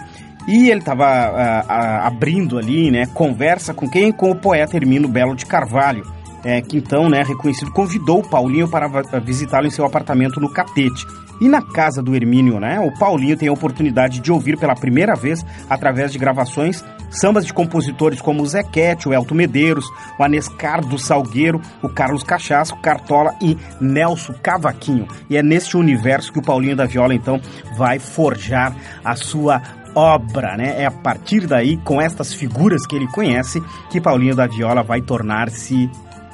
E 0.47 0.69
ele 0.69 0.81
estava 0.81 1.05
uh, 1.05 2.07
abrindo 2.07 2.59
ali, 2.59 2.91
né? 2.91 3.07
Conversa 3.07 3.73
com 3.73 3.89
quem? 3.89 4.13
Com 4.13 4.31
o 4.31 4.37
poeta 4.37 4.77
Hermino 4.77 5.09
Belo 5.09 5.35
de 5.35 5.47
Carvalho, 5.47 6.05
é, 6.45 6.61
que 6.61 6.77
então, 6.77 7.09
né, 7.09 7.23
reconhecido, 7.23 7.73
convidou 7.73 8.21
o 8.21 8.29
Paulinho 8.29 8.69
para 8.69 8.87
visitá-lo 9.19 9.67
em 9.67 9.71
seu 9.71 9.87
apartamento 9.87 10.39
no 10.39 10.53
Catete. 10.53 11.07
E 11.41 11.49
na 11.49 11.63
casa 11.63 12.03
do 12.03 12.15
Hermínio, 12.15 12.61
né, 12.61 12.79
o 12.81 12.97
Paulinho 12.99 13.37
tem 13.37 13.49
a 13.49 13.53
oportunidade 13.53 14.21
de 14.21 14.33
ouvir 14.33 14.57
pela 14.57 14.75
primeira 14.75 15.15
vez, 15.15 15.45
através 15.69 16.13
de 16.13 16.19
gravações, 16.19 16.85
sambas 17.11 17.45
de 17.45 17.53
compositores 17.53 18.21
como 18.21 18.43
o 18.43 18.47
Zequete, 18.47 19.09
o 19.09 19.15
Elton 19.15 19.35
Medeiros, 19.35 19.87
o 20.19 20.23
Anescar 20.23 20.85
do 20.85 20.99
Salgueiro, 20.99 21.61
o 21.83 21.89
Carlos 21.89 22.23
Cachaço, 22.23 22.77
Cartola 22.77 23.35
e 23.41 23.57
Nelson 23.81 24.35
Cavaquinho. 24.43 25.09
E 25.29 25.37
é 25.37 25.43
neste 25.43 25.77
universo 25.77 26.33
que 26.33 26.39
o 26.39 26.43
Paulinho 26.43 26.77
da 26.77 26.87
Viola, 26.87 27.15
então, 27.15 27.41
vai 27.77 27.99
forjar 27.99 28.75
a 29.05 29.15
sua 29.17 29.63
obra, 29.95 30.57
né? 30.57 30.83
É 30.83 30.87
a 30.87 30.91
partir 30.91 31.47
daí, 31.47 31.77
com 31.79 32.01
estas 32.01 32.35
figuras 32.35 32.87
que 32.87 32.97
ele 32.97 33.07
conhece, 33.09 33.63
que 33.91 34.01
Paulinho 34.01 34.35
da 34.35 34.47
Viola 34.47 34.83
vai 34.83 35.01
tornar-se 35.01 35.89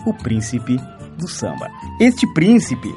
o 0.07 0.15
príncipe 0.15 0.79
do 1.19 1.29
samba. 1.29 1.69
Este 2.01 2.27
príncipe 2.33 2.95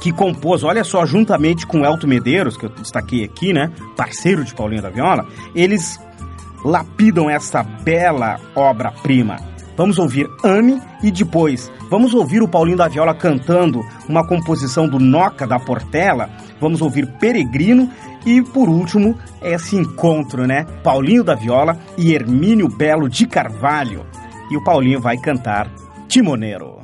que 0.00 0.12
compôs, 0.12 0.64
olha 0.64 0.82
só, 0.82 1.04
juntamente 1.04 1.66
com 1.66 1.84
Elton 1.84 2.06
Medeiros, 2.06 2.56
que 2.56 2.64
eu 2.64 2.70
destaquei 2.70 3.24
aqui, 3.24 3.52
né, 3.52 3.70
parceiro 3.96 4.44
de 4.44 4.54
Paulinho 4.54 4.82
da 4.82 4.90
Viola, 4.90 5.26
eles 5.54 6.00
lapidam 6.64 7.28
esta 7.28 7.62
bela 7.62 8.38
obra-prima. 8.54 9.36
Vamos 9.76 9.98
ouvir 9.98 10.28
Ame 10.44 10.80
e 11.02 11.10
depois 11.10 11.70
vamos 11.88 12.12
ouvir 12.12 12.42
o 12.42 12.48
Paulinho 12.48 12.76
da 12.76 12.88
Viola 12.88 13.14
cantando 13.14 13.80
uma 14.08 14.26
composição 14.26 14.86
do 14.88 14.98
Noca 14.98 15.46
da 15.46 15.58
Portela, 15.58 16.28
vamos 16.60 16.82
ouvir 16.82 17.06
Peregrino 17.18 17.90
e 18.26 18.42
por 18.42 18.68
último 18.68 19.16
esse 19.40 19.76
encontro, 19.76 20.46
né? 20.46 20.66
Paulinho 20.84 21.24
da 21.24 21.34
Viola 21.34 21.78
e 21.96 22.14
Hermínio 22.14 22.68
Belo 22.68 23.08
de 23.08 23.26
Carvalho. 23.26 24.04
E 24.50 24.56
o 24.56 24.62
Paulinho 24.62 25.00
vai 25.00 25.16
cantar 25.16 25.70
Timoneiro. 26.08 26.79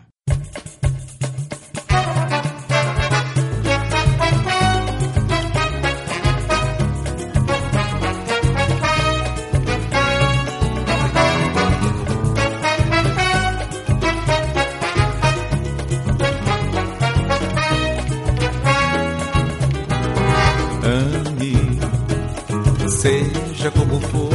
Seja 23.67 23.71
como 23.71 24.01
for, 24.01 24.31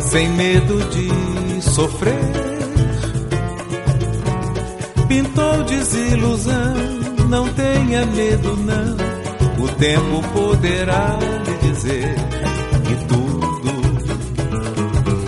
sem 0.00 0.28
medo 0.30 0.78
de 0.90 1.62
sofrer. 1.62 2.14
Pintou 5.08 5.64
desilusão, 5.64 6.74
não 7.28 7.48
tenha 7.52 8.06
medo 8.06 8.56
não. 8.56 8.96
O 9.64 9.68
tempo 9.68 10.22
poderá 10.32 11.18
lhe 11.46 11.72
dizer 11.72 12.14
que 12.86 12.94
tudo 13.06 13.72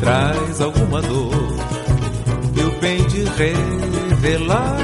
traz 0.00 0.61
alguma 0.61 1.02
dor 1.02 1.35
e 2.57 2.61
o 2.61 2.80
bem 2.80 3.04
de 3.09 3.24
revelar. 3.24 4.76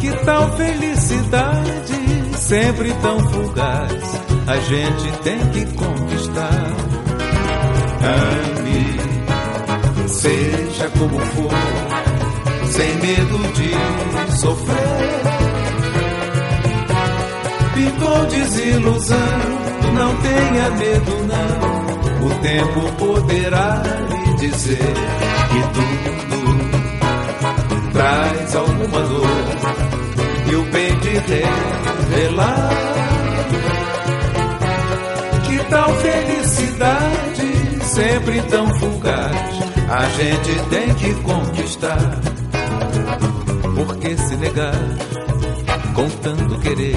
Que 0.00 0.12
tal 0.24 0.56
felicidade 0.56 2.36
sempre 2.36 2.92
tão 3.02 3.18
fugaz? 3.20 4.05
A 4.46 4.56
gente 4.58 5.12
tem 5.22 5.38
que 5.50 5.66
conquistar. 5.74 6.72
Ame, 8.02 9.00
seja 10.08 10.88
como 10.98 11.18
for, 11.18 11.50
sem 12.70 12.94
medo 12.96 13.38
de 13.54 13.70
sofrer. 14.36 14.76
Pintou 17.74 18.26
desilusão, 18.26 19.38
não 19.94 20.16
tenha 20.16 20.70
medo 20.70 21.26
não. 21.26 21.76
O 22.26 22.30
tempo 22.40 22.92
poderá 22.98 23.82
lhe 24.08 24.34
dizer 24.36 24.94
que 25.50 25.62
tudo 25.74 26.56
traz 27.92 28.56
alguma 28.56 29.00
dor 29.00 29.26
e 30.50 30.54
o 30.54 30.62
bem 30.70 30.98
de 31.00 31.10
revelar 32.10 32.70
tal 35.68 35.94
felicidade, 35.96 37.84
sempre 37.84 38.40
tão 38.42 38.66
fugaz, 38.78 39.36
a 39.90 40.04
gente 40.10 40.68
tem 40.70 40.94
que 40.94 41.14
conquistar. 41.22 42.20
Por 43.74 43.96
que 43.96 44.16
se 44.16 44.36
negar 44.36 44.74
com 45.94 46.08
tanto 46.08 46.58
querer? 46.60 46.96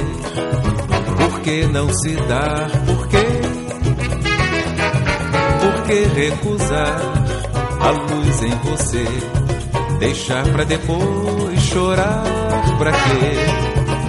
Por 1.17 1.39
que 1.41 1.65
não 1.67 1.89
se 1.93 2.15
dar? 2.15 2.69
Por 2.86 3.08
que? 3.08 3.25
Por 5.60 5.84
que 5.84 6.03
recusar 6.19 7.01
a 7.82 7.89
luz 7.89 8.43
em 8.43 8.55
você? 8.69 9.05
Deixar 9.99 10.43
pra 10.53 10.63
depois 10.63 11.60
chorar 11.62 12.23
pra 12.77 12.91
quê? 12.91 13.36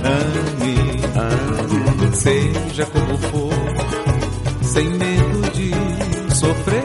Ame, 0.05 0.77
ame, 1.17 2.17
seja 2.17 2.87
como 2.87 3.19
for 3.19 3.70
sem 4.73 4.89
medo 4.89 5.51
de 5.53 6.35
sofrer. 6.35 6.83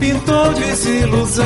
Pintou 0.00 0.52
desilusão, 0.54 1.44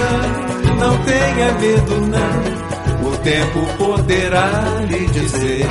não 0.79 0.99
tenha 1.05 1.53
medo 1.61 2.01
não. 2.07 3.11
O 3.11 3.17
tempo 3.19 3.61
poderá 3.77 4.51
lhe 4.89 5.07
dizer 5.07 5.67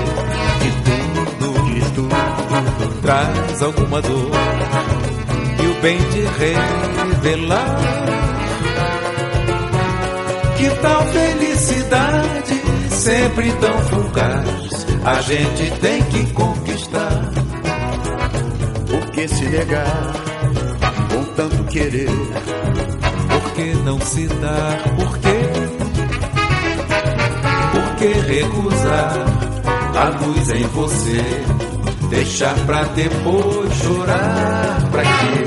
que 0.61 0.71
tudo, 0.85 1.53
que 1.65 1.81
tudo 1.95 3.01
traz 3.01 3.63
alguma 3.63 4.01
dor 4.01 4.31
e 5.63 5.67
o 5.67 5.81
bem 5.81 5.97
de 5.97 6.21
revelar. 6.37 7.79
Que 10.57 10.69
tal 10.81 11.03
felicidade 11.07 12.61
sempre 12.89 13.51
tão 13.53 13.77
fugaz 13.85 14.85
a 15.03 15.19
gente 15.21 15.71
tem 15.79 16.03
que 16.03 16.31
conquistar 16.33 17.30
que 19.21 19.27
se 19.27 19.45
negar 19.45 20.13
com 21.13 21.23
tanto 21.35 21.63
querer? 21.65 22.09
Por 23.29 23.51
que 23.53 23.73
não 23.83 23.99
se 24.01 24.27
dar? 24.27 24.81
Por 24.95 25.17
quê? 25.19 25.41
que 27.99 28.07
recusar 28.07 29.13
a 29.95 30.25
luz 30.25 30.49
em 30.49 30.63
você? 30.69 31.21
Deixar 32.09 32.55
pra 32.65 32.83
depois 32.85 33.73
chorar, 33.75 34.89
pra 34.89 35.03
que 35.03 35.43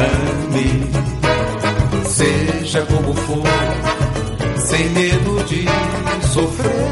ame? 0.00 0.90
Seja 2.06 2.82
como 2.86 3.14
for, 3.14 3.44
sem 4.56 4.88
medo 4.90 5.44
de 5.44 5.64
sofrer. 6.26 6.90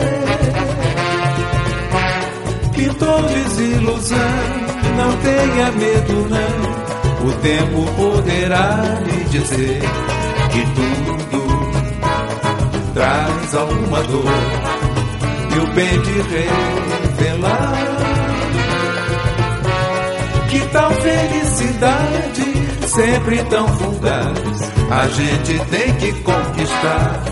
Pintou 2.76 3.22
desilusão, 3.22 4.67
não 4.98 5.16
tenha 5.18 5.72
medo 5.72 6.28
não. 6.28 7.28
O 7.28 7.32
tempo 7.40 7.84
poderá 7.96 8.82
lhe 9.06 9.24
dizer 9.24 9.80
que 10.50 10.62
tudo 10.74 11.38
traz 12.94 13.54
alguma 13.54 14.02
dor 14.02 14.24
e 15.54 15.58
o 15.60 15.66
bem 15.74 16.00
de 16.02 16.22
revelar. 16.22 17.78
Que 20.50 20.60
tal 20.72 20.90
felicidade, 20.92 22.88
sempre 22.88 23.44
tão 23.44 23.68
fugaz, 23.68 24.72
a 24.90 25.06
gente 25.08 25.58
tem 25.66 25.94
que 25.94 26.12
conquistar. 26.22 27.27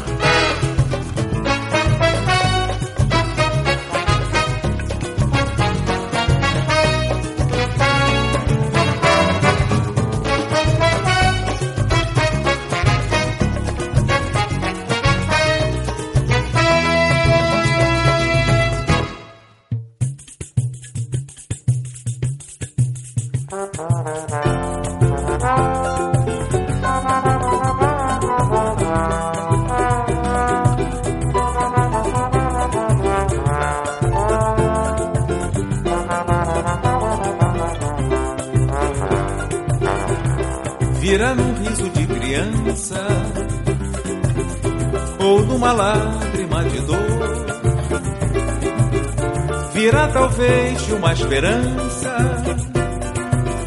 Uma 51.07 51.13
esperança 51.13 52.17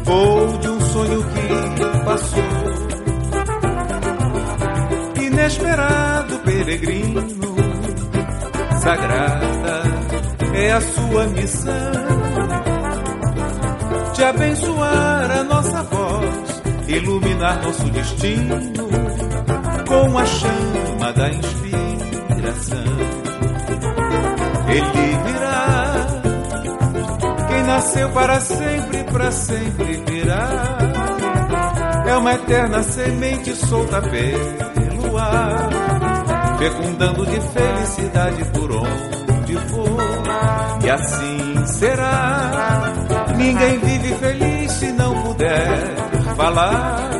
ou 0.06 0.58
de 0.58 0.68
um 0.68 0.80
sonho 0.80 1.24
que 1.24 2.04
passou. 2.04 2.42
Inesperado 5.22 6.38
peregrino, 6.40 7.26
sagrada 8.82 9.82
é 10.54 10.72
a 10.72 10.80
sua 10.82 11.26
missão 11.28 11.72
de 14.14 14.24
abençoar 14.24 15.30
a 15.30 15.44
nossa 15.44 15.82
voz, 15.84 16.49
iluminar 16.96 17.62
nosso 17.62 17.84
destino 17.90 18.56
com 19.86 20.18
a 20.18 20.26
chama 20.26 21.12
da 21.12 21.28
inspiração. 21.30 22.84
Ele 24.68 25.10
nasceu 27.80 28.10
para 28.10 28.40
sempre, 28.40 29.04
para 29.04 29.30
sempre 29.30 30.02
virá. 30.06 30.78
É 32.06 32.16
uma 32.16 32.34
eterna 32.34 32.82
semente 32.82 33.54
solta 33.54 34.02
pelo 34.02 35.16
ar, 35.16 35.70
fecundando 36.58 37.24
de 37.24 37.40
felicidade 37.40 38.44
por 38.52 38.70
onde 38.72 39.56
for. 39.68 40.84
E 40.84 40.90
assim 40.90 41.66
será. 41.66 42.99
Ninguém 43.40 43.78
vive 43.78 44.14
feliz 44.14 44.72
se 44.72 44.92
não 44.92 45.22
puder 45.22 45.96
falar. 46.36 47.10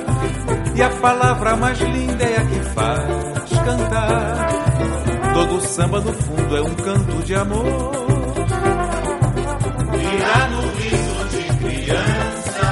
E 0.75 0.83
a 0.83 0.91
palavra 0.91 1.57
mais 1.57 1.79
linda 1.81 2.25
é 2.25 2.37
a 2.37 2.45
que 2.45 2.61
faz 2.75 3.51
cantar. 3.65 4.49
Todo 5.35 5.61
samba 5.61 6.01
no 6.01 6.13
fundo 6.13 6.57
é 6.57 6.63
um 6.63 6.75
canto 6.75 7.23
de 7.25 7.35
amor 7.35 8.01
virá 10.11 10.49
no 10.49 10.61
riso 10.79 11.29
de 11.31 11.45
criança 11.59 12.69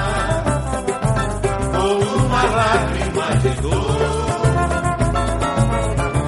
ou 1.78 2.04
numa 2.04 2.42
lágrima 2.42 3.26
de 3.42 3.50
dor. 3.62 3.98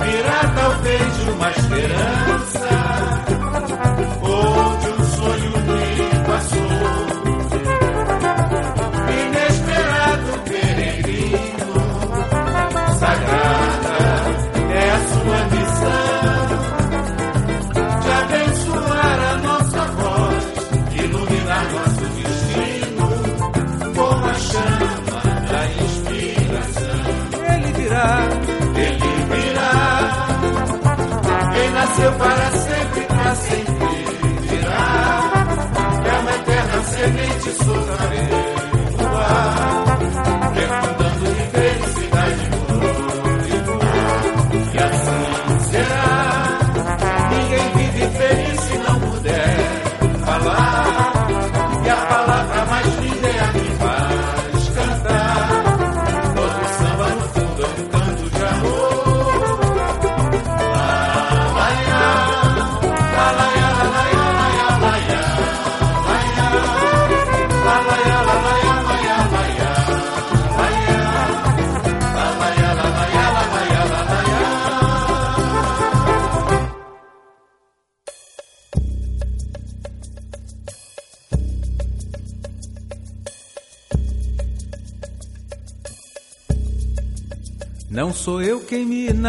Virá 0.05 0.41
talvez 0.55 1.29
uma 1.35 1.51
esperança 1.51 2.50
nasceu 31.81 32.13
para 32.13 32.51
sempre, 32.51 33.07
para 33.07 33.35
sempre 33.35 33.70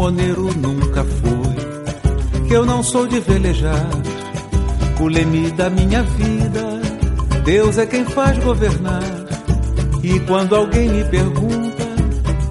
levar. 0.00 0.10
Timoneiro 0.10 0.54
nunca 0.56 1.04
fui, 1.04 2.48
que 2.48 2.54
eu 2.54 2.64
não 2.64 2.82
sou 2.82 3.06
de 3.06 3.20
velejar. 3.20 3.86
O 4.98 5.06
leme 5.06 5.50
da 5.50 5.68
minha 5.68 6.02
vida, 6.02 6.80
Deus 7.44 7.76
é 7.76 7.86
quem 7.86 8.04
faz 8.06 8.38
governar. 8.38 9.02
E 10.02 10.18
quando 10.20 10.56
alguém 10.56 10.88
me 10.88 11.04
pergunta 11.04 11.86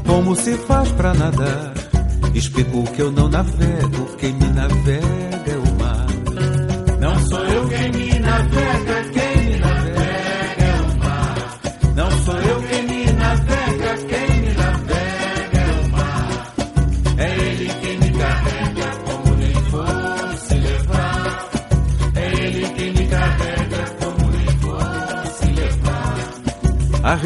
como 0.06 0.36
se 0.36 0.54
faz 0.58 0.92
pra 0.92 1.14
nadar, 1.14 1.74
explico 2.36 2.84
que 2.92 3.02
eu 3.02 3.12
não 3.12 3.28
navego, 3.28 4.06
quem 4.18 4.34
me 4.34 4.48
navega 4.50 5.29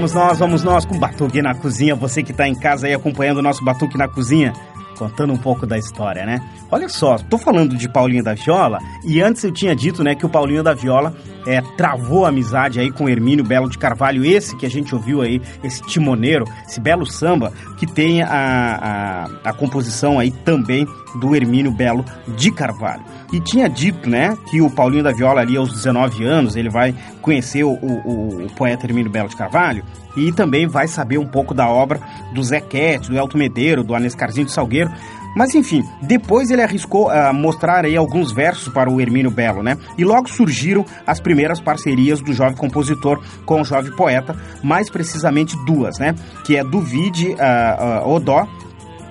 vamos 0.00 0.14
nós, 0.14 0.38
vamos 0.38 0.64
nós 0.64 0.84
com 0.86 0.98
Batuque 0.98 1.42
na 1.42 1.54
Cozinha. 1.54 1.94
Você 1.94 2.22
que 2.22 2.32
tá 2.32 2.48
em 2.48 2.54
casa 2.54 2.86
aí 2.86 2.94
acompanhando 2.94 3.36
o 3.36 3.42
nosso 3.42 3.62
Batuque 3.62 3.98
na 3.98 4.08
Cozinha, 4.08 4.54
contando 4.96 5.30
um 5.30 5.36
pouco 5.36 5.66
da 5.66 5.76
história, 5.76 6.24
né? 6.24 6.40
Olha 6.70 6.88
só, 6.88 7.18
tô 7.18 7.36
falando 7.36 7.76
de 7.76 7.86
Paulinho 7.86 8.24
da 8.24 8.32
Viola 8.32 8.78
e 9.04 9.20
antes 9.20 9.44
eu 9.44 9.52
tinha 9.52 9.76
dito, 9.76 10.02
né, 10.02 10.14
que 10.14 10.24
o 10.24 10.28
Paulinho 10.28 10.62
da 10.62 10.72
Viola 10.72 11.14
é, 11.46 11.60
travou 11.76 12.24
amizade 12.24 12.80
aí 12.80 12.90
com 12.90 13.10
Hermínio 13.10 13.44
Belo 13.44 13.68
de 13.68 13.76
Carvalho, 13.76 14.24
esse 14.24 14.56
que 14.56 14.64
a 14.64 14.70
gente 14.70 14.94
ouviu 14.94 15.20
aí, 15.20 15.42
esse 15.62 15.82
timoneiro, 15.82 16.46
esse 16.66 16.80
belo 16.80 17.04
samba, 17.04 17.52
que 17.76 17.86
tem 17.86 18.22
a, 18.22 19.28
a, 19.44 19.50
a 19.50 19.52
composição 19.52 20.18
aí 20.18 20.30
também 20.30 20.86
do 21.16 21.34
Hermínio 21.34 21.70
Belo 21.70 22.04
de 22.36 22.50
Carvalho. 22.50 23.02
E 23.32 23.40
tinha 23.40 23.68
dito, 23.68 24.08
né, 24.08 24.36
que 24.50 24.60
o 24.60 24.70
Paulinho 24.70 25.04
da 25.04 25.12
Viola 25.12 25.40
ali 25.40 25.56
aos 25.56 25.72
19 25.72 26.24
anos, 26.24 26.56
ele 26.56 26.68
vai 26.68 26.94
conhecer 27.22 27.64
o, 27.64 27.72
o, 27.72 28.44
o 28.44 28.50
poeta 28.56 28.86
Hermínio 28.86 29.10
Belo 29.10 29.28
de 29.28 29.36
Carvalho 29.36 29.84
e 30.16 30.32
também 30.32 30.66
vai 30.66 30.88
saber 30.88 31.18
um 31.18 31.26
pouco 31.26 31.54
da 31.54 31.68
obra 31.68 32.00
do 32.34 32.42
Zé 32.42 32.60
Quete, 32.60 33.10
do 33.10 33.16
Elton 33.16 33.38
Medeiro, 33.38 33.84
do 33.84 33.94
Anescarzinho 33.94 34.46
de 34.46 34.52
Salgueiro, 34.52 34.90
mas 35.34 35.54
enfim, 35.54 35.84
depois 36.02 36.50
ele 36.50 36.62
arriscou 36.62 37.08
uh, 37.08 37.32
mostrar 37.32 37.84
aí 37.84 37.96
alguns 37.96 38.32
versos 38.32 38.72
para 38.72 38.90
o 38.90 39.00
Hermínio 39.00 39.30
Belo, 39.30 39.62
né? 39.62 39.76
E 39.96 40.04
logo 40.04 40.28
surgiram 40.28 40.84
as 41.06 41.20
primeiras 41.20 41.60
parcerias 41.60 42.20
do 42.20 42.32
jovem 42.32 42.56
compositor 42.56 43.22
com 43.46 43.60
o 43.60 43.64
jovem 43.64 43.94
poeta, 43.94 44.36
mais 44.62 44.90
precisamente 44.90 45.56
duas, 45.64 45.98
né? 45.98 46.14
Que 46.44 46.56
é 46.56 46.64
Duvide 46.64 47.28
uh, 47.28 48.06
uh, 48.06 48.12
Odó, 48.12 48.46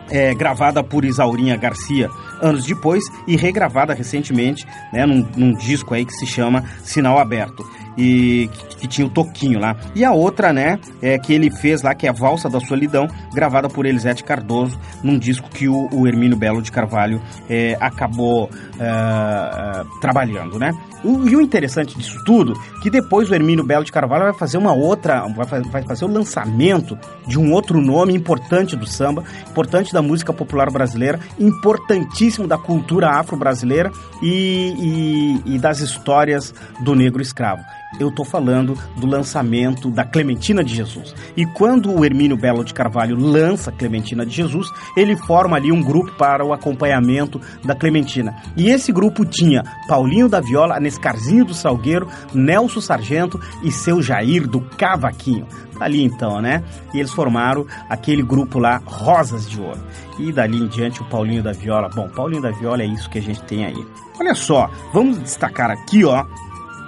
é, 0.10 0.34
gravada 0.34 0.84
por 0.84 1.06
Isaurinha 1.06 1.56
Garcia 1.56 2.10
anos 2.42 2.66
depois 2.66 3.04
e 3.28 3.36
regravada 3.36 3.94
recentemente 3.94 4.66
né, 4.94 5.06
num, 5.06 5.26
num 5.36 5.54
disco 5.54 5.94
aí 5.94 6.06
que 6.06 6.14
se 6.14 6.26
chama 6.26 6.64
Sinal 6.84 7.18
Aberto 7.20 7.64
e 7.98 8.50
que, 8.54 8.78
que, 8.78 8.88
tinha 8.88 9.06
o 9.06 9.10
Toquinho 9.10 9.60
lá. 9.60 9.76
E 9.94 10.06
a 10.06 10.12
outra, 10.14 10.54
né, 10.54 10.80
é 11.02 11.20
que 11.20 11.34
ele 11.34 11.52
fez 11.52 11.82
lá, 11.82 11.94
que 11.94 12.08
é 12.08 12.10
a 12.10 12.14
Valsa 12.14 12.50
da 12.50 12.60
Solidão, 12.62 13.08
gravada 13.34 13.68
por 13.68 13.86
Elisete 13.86 14.24
Cardoso, 14.24 14.80
num 15.04 15.20
disco 15.20 15.50
que 15.50 15.68
o, 15.68 15.90
o 15.92 16.08
Hermínio 16.08 16.38
Belo 16.38 16.62
de 16.62 16.72
Carvalho 16.72 17.22
é, 17.50 17.78
acabou 17.80 18.50
é, 18.80 19.84
trabalhando, 20.00 20.58
né. 20.58 20.72
O, 21.04 21.28
e 21.28 21.36
o 21.36 21.42
interessante 21.42 21.98
disso 21.98 22.22
tudo, 22.26 22.54
que 22.82 22.90
depois 22.90 23.30
o 23.30 23.36
Hermínio 23.36 23.66
Belo 23.66 23.86
de 23.86 23.92
Carvalho 23.92 24.24
vai 24.24 24.34
fazer 24.34 24.58
uma 24.58 24.74
outra, 24.74 25.26
vai, 25.28 25.62
vai 25.62 25.84
fazer 25.84 26.06
o 26.06 26.10
lançamento 26.10 26.98
de 27.28 27.40
um 27.40 27.54
outro 27.54 27.82
nome 27.82 28.14
importante 28.14 28.76
do 28.76 28.86
samba, 28.86 29.24
importante 29.50 29.94
da 29.94 30.02
música 30.02 30.34
popular 30.34 30.70
brasileira, 30.72 31.20
importantíssimo 31.40 32.29
da 32.48 32.58
cultura 32.58 33.12
afro-brasileira 33.12 33.92
e, 34.22 35.42
e, 35.46 35.56
e 35.56 35.60
das 35.60 35.80
histórias 35.80 36.54
do 36.82 36.96
negro 36.96 37.22
escravo 37.22 37.64
eu 37.98 38.10
estou 38.10 38.26
falando 38.26 38.78
do 38.98 39.08
lançamento 39.08 39.90
da 39.90 40.04
Clementina 40.04 40.64
de 40.64 40.76
Jesus. 40.76 41.16
E 41.36 41.46
quando 41.46 41.92
o 41.92 42.06
Hermínio 42.06 42.38
Belo 42.38 42.64
de 42.64 42.74
Carvalho 42.74 43.16
lança 43.18 43.72
Clementina 43.72 44.26
de 44.26 44.36
Jesus, 44.36 44.68
ele 44.96 45.16
forma 45.16 45.56
ali 45.56 45.72
um 45.72 45.82
grupo 45.82 46.12
para 46.18 46.46
o 46.46 46.54
acompanhamento 46.54 47.42
da 47.64 47.74
Clementina. 47.74 48.36
E 48.56 48.70
esse 48.70 48.92
grupo 48.92 49.26
tinha 49.26 49.64
Paulinho 49.88 50.30
da 50.30 50.40
Viola, 50.40 50.76
Anescarzinho 50.76 51.46
do 51.46 51.54
Salgueiro, 51.54 52.08
Nelson 52.34 52.82
Sargento 52.82 53.40
e 53.64 53.72
seu 53.72 54.02
Jair 54.02 54.48
do 54.48 54.62
Cavaquinho. 54.62 55.48
Ali 55.80 56.04
então, 56.04 56.42
né? 56.42 56.62
E 56.94 57.00
eles 57.00 57.12
formaram 57.12 57.66
aquele 57.90 58.22
grupo 58.22 58.60
lá, 58.60 58.82
Rosas 58.86 59.50
de 59.50 59.60
Ouro. 59.62 59.80
E 60.20 60.32
dali 60.32 60.58
em 60.58 60.68
diante 60.68 61.02
o 61.02 61.06
Paulinho 61.06 61.42
da 61.42 61.54
Viola. 61.54 61.90
Bom, 61.90 62.10
Paulinho 62.10 62.42
da 62.42 62.52
Viola 62.52 62.84
é 62.84 62.86
isso 62.86 63.10
que 63.10 63.18
a 63.18 63.22
gente 63.22 63.42
tem 63.44 63.66
aí. 63.66 63.88
Olha 64.20 64.36
só, 64.36 64.70
vamos 64.94 65.18
destacar 65.20 65.72
aqui, 65.72 66.04
ó, 66.04 66.26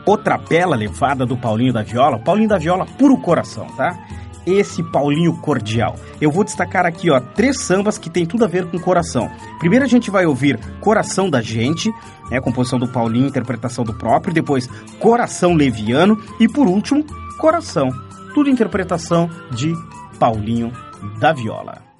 outra 0.05 0.37
bela 0.37 0.75
levada 0.75 1.25
do 1.25 1.37
Paulinho 1.37 1.73
da 1.73 1.83
Viola, 1.83 2.19
Paulinho 2.19 2.49
da 2.49 2.57
Viola 2.57 2.85
puro 2.97 3.17
coração, 3.17 3.67
tá? 3.75 3.97
Esse 4.45 4.81
Paulinho 4.81 5.37
cordial. 5.37 5.95
Eu 6.19 6.31
vou 6.31 6.43
destacar 6.43 6.85
aqui, 6.85 7.11
ó, 7.11 7.19
três 7.19 7.59
sambas 7.59 7.97
que 7.97 8.09
tem 8.09 8.25
tudo 8.25 8.43
a 8.43 8.47
ver 8.47 8.65
com 8.65 8.79
coração. 8.79 9.29
Primeiro 9.59 9.85
a 9.85 9.87
gente 9.87 10.09
vai 10.09 10.25
ouvir 10.25 10.59
Coração 10.79 11.29
da 11.29 11.41
Gente, 11.41 11.91
né, 12.31 12.41
composição 12.41 12.79
do 12.79 12.87
Paulinho, 12.87 13.27
interpretação 13.27 13.83
do 13.83 13.93
próprio, 13.93 14.33
depois 14.33 14.67
Coração 14.99 15.53
Leviano 15.53 16.17
e 16.39 16.47
por 16.47 16.67
último 16.67 17.05
Coração, 17.37 17.89
tudo 18.33 18.49
interpretação 18.49 19.29
de 19.51 19.73
Paulinho 20.17 20.71
da 21.19 21.33
Viola. 21.33 21.91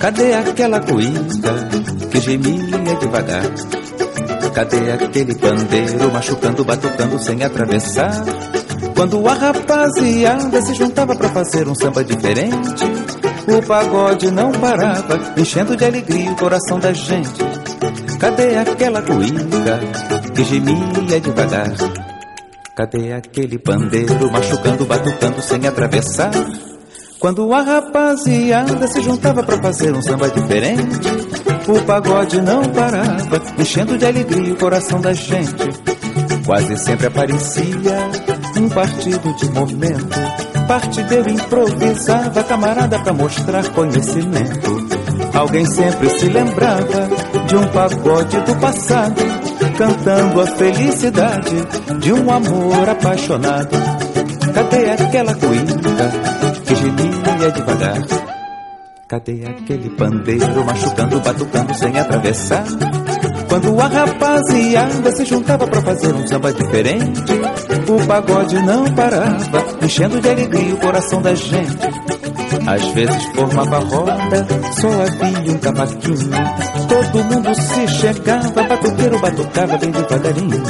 Cadê 0.00 0.32
aquela 0.32 0.80
coísa 0.80 1.68
que 2.10 2.20
gemia 2.20 2.96
devagar? 2.98 3.44
Cadê 4.54 4.92
aquele 4.92 5.34
pandeiro 5.34 6.10
machucando, 6.10 6.64
batucando 6.64 7.18
sem 7.18 7.42
atravessar? 7.44 8.24
Quando 8.96 9.28
a 9.28 9.34
rapaziada 9.34 10.62
se 10.62 10.72
juntava 10.72 11.14
pra 11.14 11.28
fazer 11.28 11.68
um 11.68 11.74
samba 11.74 12.02
diferente, 12.02 12.84
o 13.46 13.66
pagode 13.66 14.30
não 14.30 14.50
parava, 14.52 15.34
enchendo 15.36 15.76
de 15.76 15.84
alegria 15.84 16.32
o 16.32 16.36
coração 16.36 16.78
da 16.78 16.94
gente. 16.94 17.44
Cadê 18.18 18.56
aquela 18.56 19.02
cuíca 19.02 19.80
que 20.34 20.44
gemia 20.44 21.20
devagar? 21.20 21.72
Cadê 22.74 23.12
aquele 23.12 23.58
pandeiro 23.58 24.32
machucando, 24.32 24.86
batucando 24.86 25.42
sem 25.42 25.66
atravessar? 25.66 26.30
Quando 27.20 27.52
a 27.52 27.60
rapaziada 27.60 28.88
se 28.88 29.02
juntava 29.02 29.42
pra 29.42 29.58
fazer 29.58 29.94
um 29.94 30.00
samba 30.00 30.30
diferente, 30.30 30.82
o 31.68 31.82
pagode 31.82 32.40
não 32.40 32.62
parava, 32.64 33.42
enchendo 33.58 33.98
de 33.98 34.06
alegria 34.06 34.54
o 34.54 34.56
coração 34.56 35.02
da 35.02 35.12
gente. 35.12 35.68
Quase 36.46 36.78
sempre 36.78 37.08
aparecia 37.08 38.08
um 38.56 38.70
partido 38.70 39.36
de 39.36 39.50
momento. 39.50 40.08
Partideiro 40.66 41.28
improvisava, 41.28 42.42
camarada 42.42 42.98
pra 42.98 43.12
mostrar 43.12 43.68
conhecimento. 43.68 44.88
Alguém 45.34 45.66
sempre 45.66 46.08
se 46.18 46.26
lembrava 46.26 47.06
de 47.46 47.54
um 47.54 47.66
pagode 47.68 48.40
do 48.40 48.56
passado, 48.56 49.20
cantando 49.76 50.40
a 50.40 50.46
felicidade 50.46 51.56
de 51.98 52.12
um 52.14 52.30
amor 52.30 52.88
apaixonado. 52.88 53.76
Cadê 54.54 54.90
aquela 54.90 55.34
cuíca 55.34 56.49
que 56.70 56.76
gemia 56.76 57.50
devagar? 57.50 57.98
Cadê 59.08 59.44
aquele 59.44 59.90
pandeiro 59.90 60.64
machucando, 60.64 61.20
batucando 61.20 61.74
sem 61.74 61.98
atravessar? 61.98 62.64
Quando 63.48 63.80
a 63.80 63.88
rapaziada 63.88 65.10
se 65.16 65.24
juntava 65.24 65.66
pra 65.66 65.82
fazer 65.82 66.14
um 66.14 66.24
samba 66.28 66.52
diferente, 66.52 67.32
o 67.88 68.06
pagode 68.06 68.56
não 68.60 68.84
parava, 68.94 69.64
enchendo 69.82 70.20
de 70.20 70.28
alegria 70.28 70.74
o 70.74 70.78
coração 70.78 71.20
da 71.20 71.34
gente. 71.34 71.76
Às 72.68 72.86
vezes 72.92 73.24
formava 73.34 73.78
roda, 73.78 74.46
só 74.80 74.88
havia 74.88 75.52
um 75.52 75.58
cavaquinho. 75.58 76.30
Todo 76.88 77.24
mundo 77.24 77.54
se 77.56 77.88
chegava, 77.88 78.62
batuqueiro 78.62 79.18
batucava 79.18 79.76
bem 79.76 79.90
devagarinho. 79.90 80.62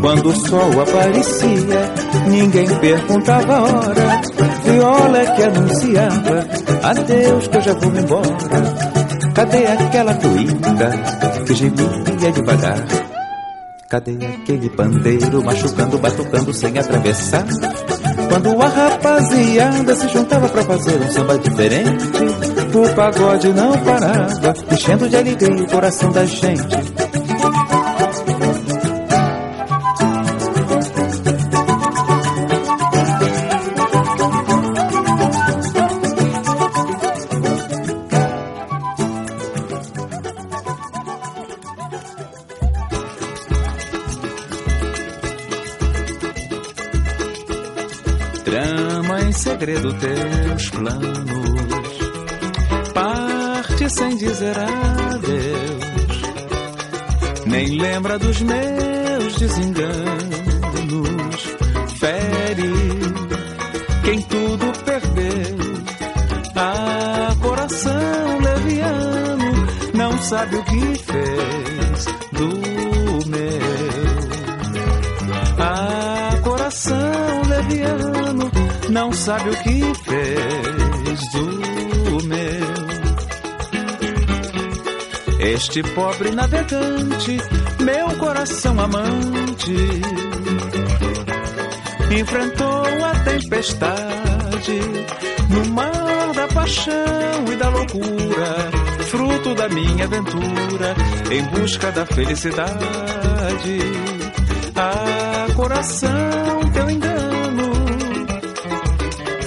Quando 0.00 0.30
o 0.30 0.48
sol 0.48 0.80
aparecia, 0.80 1.94
ninguém 2.26 2.68
perguntava 2.78 3.56
a 3.56 3.62
hora. 3.62 4.22
Viola 4.66 5.26
que 5.34 5.42
anunciava, 5.42 6.46
adeus 6.82 7.46
que 7.46 7.56
eu 7.56 7.60
já 7.60 7.72
vou 7.74 7.94
embora. 7.94 8.36
Cadê 9.34 9.66
aquela 9.66 10.14
cuíca 10.14 11.44
que 11.46 11.54
gemia 11.54 12.32
devagar? 12.32 12.84
Cadê 13.88 14.18
aquele 14.42 14.68
pandeiro 14.70 15.44
machucando, 15.44 15.98
batucando 15.98 16.52
sem 16.52 16.76
atravessar? 16.76 17.44
Quando 18.28 18.60
a 18.60 18.66
rapaziada 18.66 19.94
se 19.94 20.08
juntava 20.08 20.48
pra 20.48 20.64
fazer 20.64 21.00
um 21.00 21.10
samba 21.12 21.38
diferente, 21.38 22.04
o 22.74 22.94
pagode 22.94 23.52
não 23.52 23.72
parava, 23.78 24.54
enchendo 24.72 25.08
de 25.08 25.16
alegria 25.16 25.62
o 25.62 25.70
coração 25.70 26.10
da 26.10 26.24
gente. 26.26 27.05
Adeus, 54.42 56.22
nem 57.46 57.78
lembra 57.78 58.18
dos 58.18 58.40
meus 58.42 59.36
desenganos, 59.36 59.96
fere 61.98 62.72
quem 64.04 64.20
tudo 64.22 64.72
perdeu. 64.84 65.56
Ah, 66.54 67.34
coração 67.40 68.38
leviano, 68.40 69.66
não 69.94 70.18
sabe 70.22 70.56
o 70.56 70.64
que 70.64 70.94
fez 71.04 72.04
do 72.32 73.28
meu. 73.28 73.56
Ah, 75.58 76.38
coração 76.42 77.42
leviano, 77.48 78.50
não 78.90 79.12
sabe 79.12 79.50
o 79.50 79.56
que 79.56 79.80
fez 80.04 81.32
do 81.32 81.65
Este 85.38 85.82
pobre 85.82 86.30
navegante, 86.30 87.36
meu 87.80 88.08
coração 88.16 88.80
amante, 88.80 89.74
enfrentou 92.18 93.04
a 93.04 93.18
tempestade 93.24 94.80
no 95.50 95.72
mar 95.72 96.32
da 96.34 96.48
paixão 96.48 97.52
e 97.52 97.56
da 97.56 97.68
loucura, 97.68 98.70
fruto 99.10 99.54
da 99.54 99.68
minha 99.68 100.04
aventura 100.04 100.94
em 101.30 101.42
busca 101.44 101.92
da 101.92 102.06
felicidade. 102.06 103.78
Ah, 104.74 105.46
coração, 105.54 106.70
teu 106.72 106.90
engano 106.90 107.72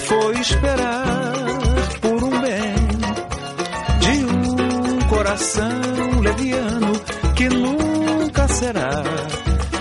foi 0.06 0.38
esperar 0.40 0.99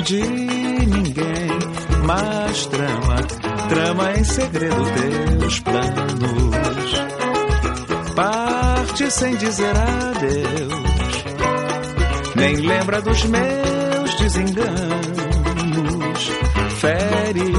de 0.10 0.22
ninguém. 0.24 1.60
Mas 2.04 2.66
trama, 2.66 3.16
trama 3.70 4.12
em 4.18 4.24
segredo 4.24 4.84
teus 5.40 5.60
planos. 5.60 7.04
Parte 8.16 9.12
sem 9.12 9.36
dizer 9.36 9.72
adeus, 9.78 11.24
nem 12.36 12.56
lembra 12.56 13.02
dos 13.02 13.24
meus 13.26 14.16
desenganos. 14.16 14.70
Fere 16.80 17.54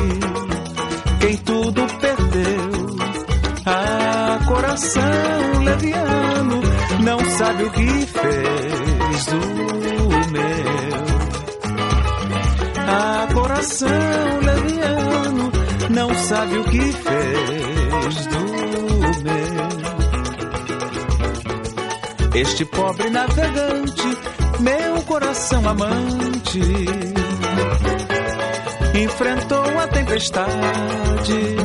quem 1.21 1.37
tudo 1.37 1.87
perdeu. 2.01 2.81
Ah, 3.65 4.41
coração 4.49 5.63
leviano, 5.65 6.61
não 7.05 7.21
sabe 7.31 7.63
o 7.63 7.71
que 7.71 8.07
fez 8.07 9.27
do 9.27 10.33
meu. 10.33 10.70
Ah, 12.93 13.29
coração 13.33 13.89
leviano, 14.43 15.53
não 15.91 16.13
sabe 16.15 16.59
o 16.59 16.65
que 16.65 16.93
fez 16.93 18.27
do 18.27 18.41
meu. 19.23 19.71
Este 22.35 22.65
pobre 22.65 23.11
navegante, 23.11 24.19
meu 24.61 25.03
coração 25.03 25.69
amante, 25.69 26.61
enfrentou 28.95 29.79
a 29.79 29.87
tempestade 29.89 31.57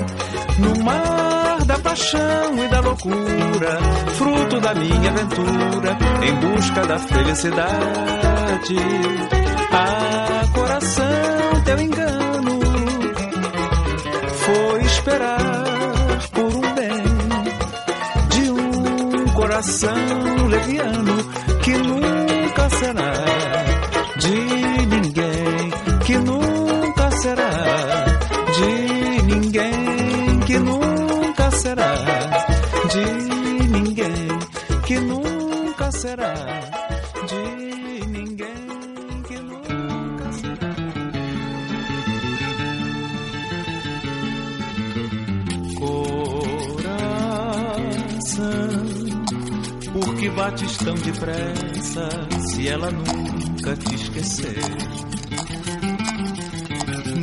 no 0.59 0.83
mar 0.83 1.63
da 1.65 1.79
paixão 1.79 2.63
e 2.63 2.67
da 2.67 2.79
loucura, 2.81 3.79
fruto 4.15 4.59
da 4.59 4.75
minha 4.75 5.09
aventura 5.09 5.97
em 6.21 6.35
busca 6.35 6.85
da 6.85 6.99
felicidade. 6.99 8.75
Ah, 9.71 10.43
teu 11.75 11.81
engano 11.81 12.59
foi 14.33 14.81
esperar 14.83 15.63
por 16.31 16.45
um 16.45 16.73
bem 16.75 17.03
de 18.29 18.51
um 18.51 19.27
coração 19.33 20.47
leviano 20.47 21.17
que 21.61 21.77
nunca 21.77 22.69
será 22.69 23.13
de 24.17 24.85
ninguém, 24.85 25.71
que 26.05 26.17
nunca 26.17 27.11
será 27.11 27.51
de 28.53 29.21
ninguém, 29.23 30.39
que 30.45 30.59
nunca 30.59 31.51
será 31.51 31.95
de 32.89 33.05
ninguém, 33.05 33.44
bates 50.35 50.77
tão 50.77 50.95
depressa 50.95 52.09
se 52.49 52.67
ela 52.67 52.91
nunca 52.91 53.75
te 53.75 53.95
esquecer? 53.95 54.59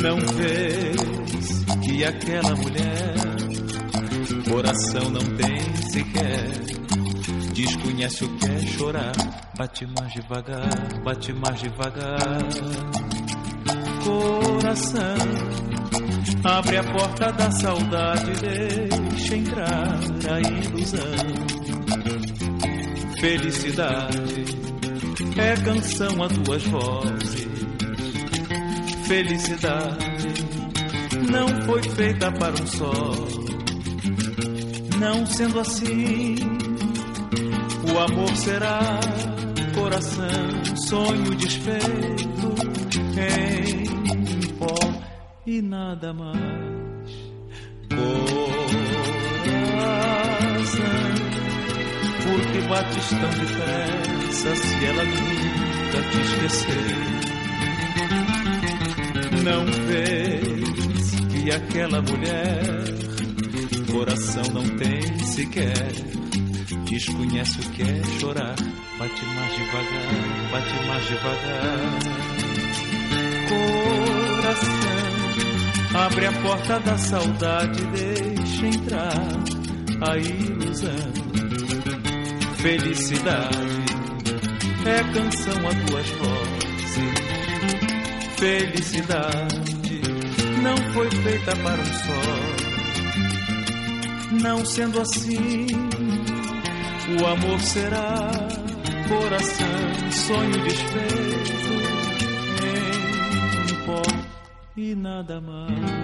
Não 0.03 0.19
vês 0.19 1.65
que 1.85 2.05
aquela 2.05 2.57
mulher 2.57 3.33
coração 4.53 5.11
não 5.11 5.37
tem 5.37 5.59
sequer. 5.91 6.51
Desconhece 7.55 8.25
o 8.25 8.37
que 8.37 8.51
é 8.51 8.59
chorar. 8.67 9.13
Bate 9.57 9.87
mais 9.87 10.13
devagar, 10.13 11.03
bate 11.03 11.33
mais 11.33 11.61
devagar. 11.61 12.39
Coração, 14.05 15.17
abre 16.45 16.77
a 16.77 16.85
porta 16.85 17.33
da 17.33 17.51
saudade, 17.51 18.33
deixa 18.41 19.37
entrar 19.37 19.99
a 20.31 20.41
ilusão. 20.41 21.62
Felicidade 23.23 24.45
é 25.39 25.55
canção 25.62 26.25
a 26.25 26.27
duas 26.27 26.64
vozes. 26.64 27.47
Felicidade 29.07 30.35
não 31.31 31.47
foi 31.64 31.81
feita 31.85 32.33
para 32.33 32.51
um 32.61 32.66
só. 32.66 32.93
Não 34.99 35.25
sendo 35.25 35.61
assim, 35.61 36.35
o 37.95 37.99
amor 38.01 38.37
será 38.39 38.99
coração, 39.73 40.77
sonho 40.89 41.37
desfeito 41.37 42.55
em 43.20 44.49
pó 44.57 44.75
e 45.47 45.62
nada 45.62 46.12
mais. 46.12 46.62
Bates 52.69 53.09
tão 53.09 53.31
depressa 53.31 54.57
se 54.57 54.85
ela 54.85 55.05
nunca 55.05 56.03
te 56.11 56.21
esquecer? 56.21 56.97
Não 59.45 59.65
vês 59.87 61.11
que 61.31 61.51
aquela 61.51 62.01
mulher 62.03 62.83
coração 63.93 64.43
não 64.55 64.69
tem 64.79 65.19
sequer. 65.19 65.93
Desconhece 66.89 67.61
o 67.61 67.71
que 67.71 67.83
é 67.83 68.03
chorar. 68.19 68.57
Bate 68.99 69.25
mais 69.25 69.55
devagar, 69.55 70.51
bate 70.51 70.87
mais 70.89 71.07
devagar. 71.07 71.79
Coração, 74.39 74.77
abre 75.95 76.27
a 76.27 76.33
porta 76.33 76.81
da 76.81 76.99
saudade, 76.99 77.85
deixa 77.87 78.67
entrar 78.67 79.15
a 80.01 80.17
ilusão. 80.17 81.32
Felicidade 82.63 83.57
é 84.87 85.03
canção 85.13 85.69
a 85.69 85.73
duas 85.73 86.09
vozes. 86.11 86.95
Felicidade 88.39 90.01
não 90.63 90.77
foi 90.93 91.11
feita 91.11 91.57
para 91.57 91.81
um 91.81 91.85
só. 91.85 92.23
Não 94.49 94.65
sendo 94.65 95.01
assim, 95.01 95.67
o 97.21 97.27
amor 97.27 97.61
será 97.61 98.31
coração, 99.09 100.13
sonho 100.13 100.63
desfeito 100.63 101.53
em 103.73 103.87
pó 103.87 104.03
e 104.77 104.95
nada 104.95 105.41
mais. 105.41 106.01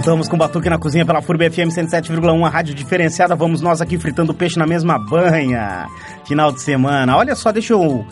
Voltamos 0.00 0.28
com 0.28 0.36
o 0.36 0.38
Batuque 0.38 0.70
na 0.70 0.78
Cozinha 0.78 1.04
pela 1.04 1.20
FURB 1.20 1.50
FM 1.50 1.68
107,1, 1.68 2.46
a 2.46 2.48
rádio 2.48 2.74
diferenciada. 2.74 3.36
Vamos 3.36 3.60
nós 3.60 3.82
aqui 3.82 3.98
fritando 3.98 4.32
peixe 4.32 4.58
na 4.58 4.66
mesma 4.66 4.98
banha. 4.98 5.86
Final 6.24 6.50
de 6.52 6.62
semana. 6.62 7.14
Olha 7.18 7.34
só, 7.34 7.52
deixa 7.52 7.74
eu 7.74 7.82
uh, 7.82 8.06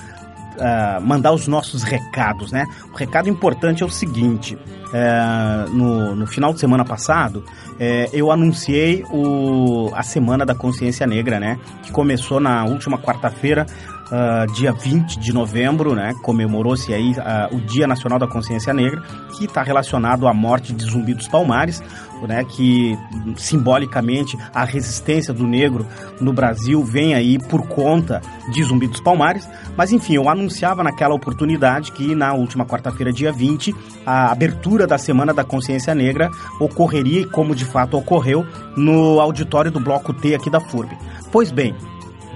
mandar 1.00 1.32
os 1.32 1.48
nossos 1.48 1.82
recados, 1.82 2.52
né? 2.52 2.66
O 2.92 2.94
recado 2.94 3.30
importante 3.30 3.82
é 3.82 3.86
o 3.86 3.88
seguinte: 3.88 4.54
uh, 4.54 5.70
no, 5.70 6.14
no, 6.14 6.26
final 6.26 6.52
de 6.52 6.60
semana 6.60 6.84
passado, 6.84 7.36
uh, 7.38 8.10
eu 8.12 8.30
anunciei 8.30 9.02
o, 9.10 9.90
a 9.94 10.02
Semana 10.02 10.44
da 10.44 10.54
Consciência 10.54 11.06
Negra, 11.06 11.40
né? 11.40 11.58
Que 11.82 11.90
começou 11.90 12.38
na 12.38 12.66
última 12.66 12.98
quarta-feira. 12.98 13.64
Uh, 14.10 14.50
dia 14.54 14.72
20 14.72 15.18
de 15.18 15.34
novembro, 15.34 15.94
né, 15.94 16.14
comemorou-se 16.22 16.94
aí 16.94 17.12
uh, 17.12 17.54
o 17.54 17.60
Dia 17.60 17.86
Nacional 17.86 18.18
da 18.18 18.26
Consciência 18.26 18.72
Negra, 18.72 19.02
que 19.36 19.44
está 19.44 19.62
relacionado 19.62 20.26
à 20.26 20.32
morte 20.32 20.72
de 20.72 20.82
Zumbi 20.82 21.12
dos 21.12 21.28
Palmares, 21.28 21.82
né, 22.26 22.42
que 22.44 22.98
simbolicamente 23.36 24.36
a 24.54 24.64
resistência 24.64 25.34
do 25.34 25.46
negro 25.46 25.86
no 26.20 26.32
Brasil 26.32 26.82
vem 26.82 27.14
aí 27.14 27.38
por 27.38 27.68
conta 27.68 28.22
de 28.50 28.62
Zumbi 28.64 28.86
dos 28.86 29.00
Palmares. 29.00 29.46
Mas 29.76 29.92
enfim, 29.92 30.14
eu 30.14 30.28
anunciava 30.28 30.82
naquela 30.82 31.14
oportunidade 31.14 31.92
que 31.92 32.14
na 32.14 32.32
última 32.32 32.64
quarta-feira, 32.64 33.12
dia 33.12 33.30
20, 33.30 33.74
a 34.06 34.32
abertura 34.32 34.86
da 34.86 34.96
Semana 34.96 35.34
da 35.34 35.44
Consciência 35.44 35.94
Negra 35.94 36.30
ocorreria, 36.58 37.28
como 37.28 37.54
de 37.54 37.66
fato 37.66 37.98
ocorreu, 37.98 38.46
no 38.74 39.20
auditório 39.20 39.70
do 39.70 39.80
Bloco 39.80 40.14
T 40.14 40.34
aqui 40.34 40.48
da 40.48 40.60
FURB. 40.60 40.96
Pois 41.30 41.52
bem, 41.52 41.74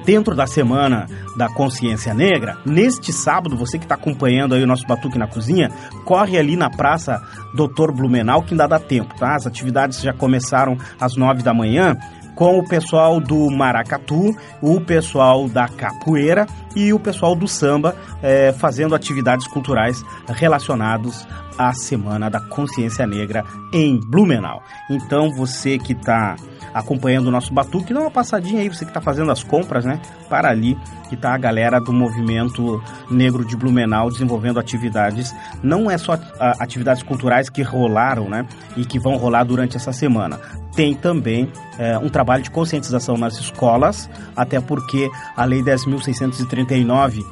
dentro 0.04 0.34
da 0.34 0.46
Semana 0.46 1.06
da 1.36 1.48
Consciência 1.48 2.12
Negra, 2.12 2.58
neste 2.64 3.12
sábado, 3.12 3.56
você 3.56 3.78
que 3.78 3.84
está 3.84 3.94
acompanhando 3.94 4.54
aí 4.54 4.62
o 4.62 4.66
nosso 4.66 4.86
Batuque 4.86 5.18
na 5.18 5.26
Cozinha, 5.26 5.70
corre 6.04 6.38
ali 6.38 6.56
na 6.56 6.70
Praça 6.70 7.22
Doutor 7.54 7.92
Blumenau, 7.92 8.42
que 8.42 8.54
ainda 8.54 8.66
dá 8.66 8.78
tempo, 8.78 9.14
tá? 9.18 9.34
As 9.34 9.46
atividades 9.46 10.00
já 10.00 10.12
começaram 10.12 10.76
às 11.00 11.16
nove 11.16 11.42
da 11.42 11.54
manhã, 11.54 11.96
com 12.34 12.58
o 12.58 12.66
pessoal 12.66 13.20
do 13.20 13.50
maracatu, 13.50 14.34
o 14.60 14.80
pessoal 14.80 15.48
da 15.48 15.68
capoeira 15.68 16.46
e 16.74 16.92
o 16.92 16.98
pessoal 16.98 17.34
do 17.34 17.46
samba 17.46 17.94
é, 18.22 18.52
fazendo 18.52 18.94
atividades 18.94 19.46
culturais 19.46 20.02
relacionados 20.28 21.26
à 21.58 21.72
Semana 21.72 22.28
da 22.28 22.40
Consciência 22.40 23.06
Negra 23.06 23.44
em 23.72 23.98
Blumenau. 23.98 24.62
Então 24.90 25.30
você 25.34 25.78
que 25.78 25.92
está 25.92 26.36
acompanhando 26.72 27.26
o 27.26 27.30
nosso 27.30 27.52
batuque, 27.52 27.92
dá 27.92 28.00
uma 28.00 28.10
passadinha 28.10 28.62
aí, 28.62 28.68
você 28.68 28.84
que 28.84 28.90
está 28.90 29.00
fazendo 29.00 29.30
as 29.30 29.42
compras, 29.42 29.84
né? 29.84 30.00
Para 30.28 30.48
ali 30.48 30.76
que 31.08 31.14
está 31.14 31.34
a 31.34 31.38
galera 31.38 31.78
do 31.78 31.92
movimento 31.92 32.82
negro 33.10 33.44
de 33.44 33.56
Blumenau 33.56 34.10
desenvolvendo 34.10 34.58
atividades. 34.58 35.34
Não 35.62 35.90
é 35.90 35.98
só 35.98 36.18
atividades 36.58 37.02
culturais 37.02 37.50
que 37.50 37.62
rolaram, 37.62 38.28
né? 38.28 38.46
E 38.76 38.84
que 38.84 38.98
vão 38.98 39.16
rolar 39.16 39.44
durante 39.44 39.76
essa 39.76 39.92
semana. 39.92 40.40
Tem 40.74 40.94
também 40.94 41.52
é, 41.78 41.98
um 41.98 42.08
trabalho 42.08 42.42
de 42.42 42.50
conscientização 42.50 43.16
nas 43.18 43.38
escolas, 43.38 44.08
até 44.34 44.58
porque 44.58 45.10
a 45.36 45.44
Lei 45.44 45.62
10.639 45.62 47.22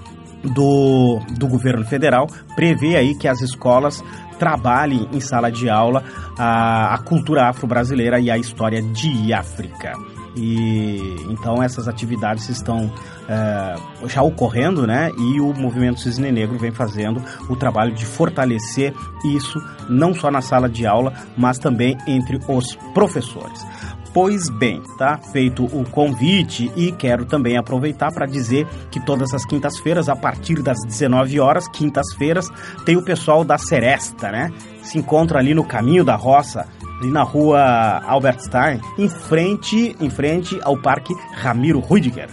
do, 0.43 1.21
do 1.37 1.47
governo 1.47 1.85
federal 1.85 2.27
prevê 2.57 2.97
aí 2.97 3.15
que 3.15 3.29
as 3.29 3.41
escolas 3.41 4.03
trabalhem 4.39 5.07
em 5.13 5.21
sala 5.21 5.51
de 5.51 5.69
aula 5.69 6.03
a, 6.39 6.95
a 6.95 6.99
cultura 6.99 7.49
afro-brasileira 7.49 8.19
e 8.19 8.31
a 8.31 8.39
história 8.39 8.81
de 8.81 9.33
África. 9.33 9.93
E 10.37 11.17
então 11.29 11.63
essas 11.63 11.89
atividades 11.89 12.49
estão 12.49 12.91
é, 13.29 13.75
já 14.07 14.23
ocorrendo, 14.23 14.87
né? 14.87 15.11
E 15.19 15.41
o 15.41 15.53
movimento 15.53 16.01
Cisne 16.01 16.31
Negro 16.31 16.59
vem 16.59 16.71
fazendo 16.71 17.23
o 17.49 17.57
trabalho 17.57 17.93
de 17.93 18.07
fortalecer 18.07 18.95
isso 19.25 19.61
não 19.89 20.15
só 20.15 20.31
na 20.31 20.41
sala 20.41 20.69
de 20.69 20.87
aula, 20.87 21.13
mas 21.37 21.59
também 21.59 21.99
entre 22.07 22.39
os 22.49 22.77
professores. 22.95 23.67
Pois 24.13 24.51
bem, 24.51 24.83
tá 24.99 25.19
feito 25.19 25.65
o 25.67 25.89
convite 25.89 26.71
e 26.75 26.91
quero 26.91 27.25
também 27.25 27.57
aproveitar 27.57 28.13
para 28.13 28.27
dizer 28.27 28.67
que 28.91 28.99
todas 28.99 29.33
as 29.33 29.45
quintas-feiras, 29.45 30.09
a 30.09 30.17
partir 30.17 30.61
das 30.63 30.79
19 30.85 31.39
horas, 31.39 31.69
quintas-feiras, 31.69 32.49
tem 32.85 32.97
o 32.97 33.05
pessoal 33.05 33.45
da 33.45 33.57
Seresta, 33.57 34.33
né? 34.33 34.51
Se 34.83 34.99
encontra 34.99 35.39
ali 35.39 35.55
no 35.55 35.63
caminho 35.63 36.05
da 36.05 36.17
roça, 36.17 36.67
ali 37.01 37.09
na 37.09 37.23
rua 37.23 38.03
Albert 38.05 38.41
Stein, 38.41 38.81
em 38.99 39.09
frente, 39.09 39.95
em 40.01 40.11
frente 40.11 40.59
ao 40.65 40.77
Parque 40.77 41.15
Ramiro 41.37 41.79
Rudiger. 41.79 42.29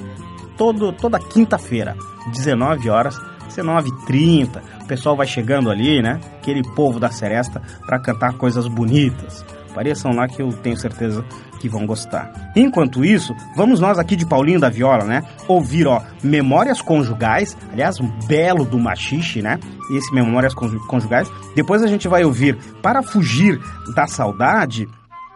Todo, 0.57 0.91
toda 0.91 1.19
quinta-feira, 1.19 1.95
19 2.33 2.89
horas, 2.89 3.19
19h30, 3.49 4.61
o 4.81 4.87
pessoal 4.87 5.15
vai 5.15 5.27
chegando 5.27 5.69
ali, 5.69 6.01
né? 6.01 6.19
Aquele 6.39 6.63
povo 6.73 6.99
da 6.99 7.11
Seresta 7.11 7.61
para 7.85 7.99
cantar 7.99 8.33
coisas 8.33 8.67
bonitas. 8.67 9.45
Apareçam 9.69 10.11
lá 10.11 10.27
que 10.27 10.41
eu 10.41 10.51
tenho 10.51 10.75
certeza 10.75 11.23
que 11.57 11.69
vão 11.69 11.85
gostar. 11.85 12.51
Enquanto 12.55 13.03
isso, 13.03 13.35
vamos 13.55 13.79
nós 13.79 13.99
aqui 13.99 14.15
de 14.15 14.25
Paulinho 14.25 14.59
da 14.59 14.69
Viola, 14.69 15.03
né? 15.03 15.23
Ouvir, 15.47 15.87
ó, 15.87 16.01
Memórias 16.23 16.81
Conjugais, 16.81 17.57
aliás, 17.71 17.99
um 17.99 18.07
belo 18.27 18.65
do 18.65 18.79
machixe, 18.79 19.41
né? 19.41 19.59
Esse 19.91 20.13
Memórias 20.13 20.53
Conjugais. 20.53 21.29
Depois 21.55 21.81
a 21.81 21.87
gente 21.87 22.07
vai 22.07 22.23
ouvir 22.23 22.57
Para 22.81 23.01
Fugir 23.01 23.59
da 23.95 24.07
Saudade. 24.07 24.87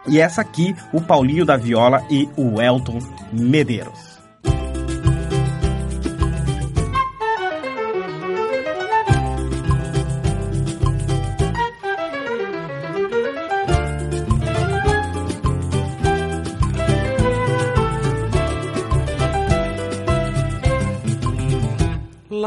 E 0.06 0.20
essa 0.20 0.40
aqui, 0.40 0.74
o 0.92 1.00
Paulinho 1.00 1.44
da 1.44 1.56
Viola 1.56 2.02
e 2.10 2.28
o 2.36 2.60
Elton 2.60 2.98
Medeiros. 3.32 4.11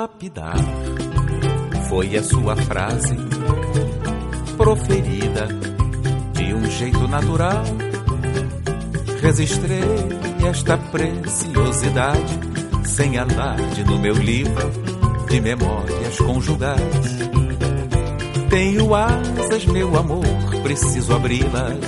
Lapidar 0.05 0.55
foi 1.89 2.15
a 2.15 2.21
sua 2.21 2.55
frase 2.55 3.17
proferida 4.55 5.47
de 6.31 6.53
um 6.53 6.63
jeito 6.69 7.07
natural. 7.07 7.63
Registrei 9.19 9.81
esta 10.47 10.77
preciosidade 10.77 12.39
sem 12.85 13.17
alarde 13.17 13.83
no 13.83 13.97
meu 13.97 14.13
livro 14.13 14.69
de 15.27 15.41
memórias 15.41 16.19
conjugais. 16.19 17.17
Tenho 18.47 18.93
asas, 18.93 19.65
meu 19.65 19.97
amor, 19.97 20.61
preciso 20.61 21.15
abri-las. 21.15 21.79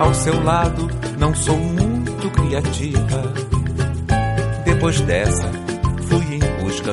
Ao 0.00 0.14
seu 0.14 0.42
lado, 0.42 0.88
não 1.18 1.34
sou 1.34 1.58
muito 1.58 2.30
criativa. 2.30 3.34
Depois 4.64 4.98
dessa, 5.02 5.55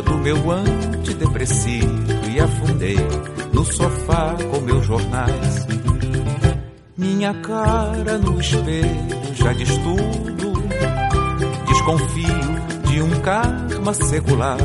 do 0.01 0.17
meu 0.17 0.51
antidepressivo 0.51 2.03
e 2.29 2.39
afundei 2.39 2.97
no 3.51 3.63
sofá 3.65 4.35
com 4.49 4.59
meus 4.61 4.85
jornais. 4.85 5.67
Minha 6.97 7.33
cara 7.35 8.17
no 8.17 8.39
espelho 8.39 9.33
já 9.33 9.53
diz 9.53 9.69
tudo. 9.77 10.53
Desconfio 11.67 12.63
de 12.89 13.01
um 13.01 13.09
karma 13.21 13.93
secular. 13.93 14.57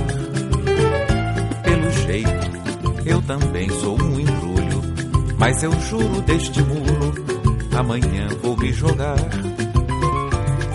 Pelo 1.63 1.91
jeito, 1.91 2.49
eu 3.05 3.23
também 3.23 3.69
sou 3.81 4.01
um 4.01 4.21
embrulho. 4.21 4.83
Mas 5.39 5.63
eu 5.63 5.73
juro 5.81 6.21
deste 6.23 6.61
muro, 6.63 7.15
amanhã 7.77 8.29
vou 8.43 8.57
me 8.57 8.73
jogar. 8.73 9.17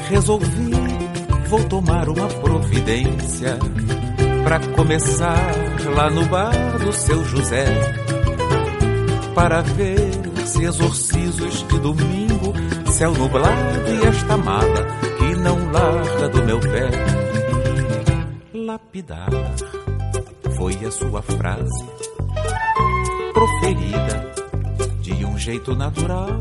Resolvi, 0.09 0.71
vou 1.49 1.63
tomar 1.65 2.07
uma 2.07 2.27
providência. 2.27 3.59
Pra 4.43 4.59
começar 4.75 5.51
lá 5.95 6.09
no 6.09 6.25
bar 6.25 6.77
do 6.77 6.91
seu 6.91 7.23
José. 7.23 7.65
Para 9.33 9.61
ver 9.61 10.11
se 10.45 10.63
exorcizos 10.63 11.65
de 11.67 11.79
domingo, 11.79 12.53
céu 12.91 13.11
nublado 13.13 13.89
e 13.89 14.07
esta 14.07 14.37
mala 14.37 14.85
que 15.17 15.35
não 15.37 15.71
larga 15.71 16.29
do 16.29 16.43
meu 16.43 16.59
pé. 16.59 16.89
Lapidar 18.53 19.29
foi 20.57 20.73
a 20.85 20.91
sua 20.91 21.21
frase 21.21 21.85
proferida 23.33 24.33
de 25.01 25.25
um 25.25 25.37
jeito 25.37 25.75
natural. 25.75 26.39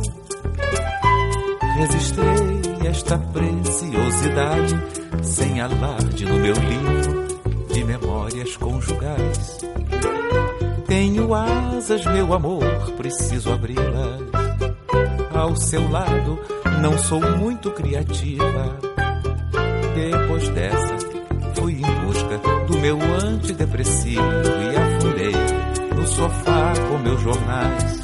Registrei 1.78 2.88
esta 2.88 3.18
preciosidade 3.18 4.76
sem 5.22 5.61
alarde 5.61 6.24
no 6.24 6.36
meu 6.36 6.55
livro 6.55 7.22
conjugais. 8.57 9.59
Tenho 10.86 11.34
asas, 11.34 12.05
meu 12.07 12.32
amor, 12.34 12.64
preciso 12.96 13.53
abri-las. 13.53 14.20
Ao 15.34 15.57
seu 15.57 15.90
lado, 15.90 16.38
não 16.80 16.98
sou 16.98 17.20
muito 17.38 17.70
criativa. 17.70 18.78
Depois 19.94 20.48
dessa, 20.50 20.96
fui 21.55 21.74
em 21.74 22.07
busca 22.07 22.38
do 22.66 22.78
meu 22.78 22.98
antidepressivo 23.00 24.20
e 24.20 24.76
afundei 24.76 25.32
no 25.94 26.07
sofá 26.07 26.72
com 26.88 26.98
meus 26.98 27.20
jornais. 27.20 28.03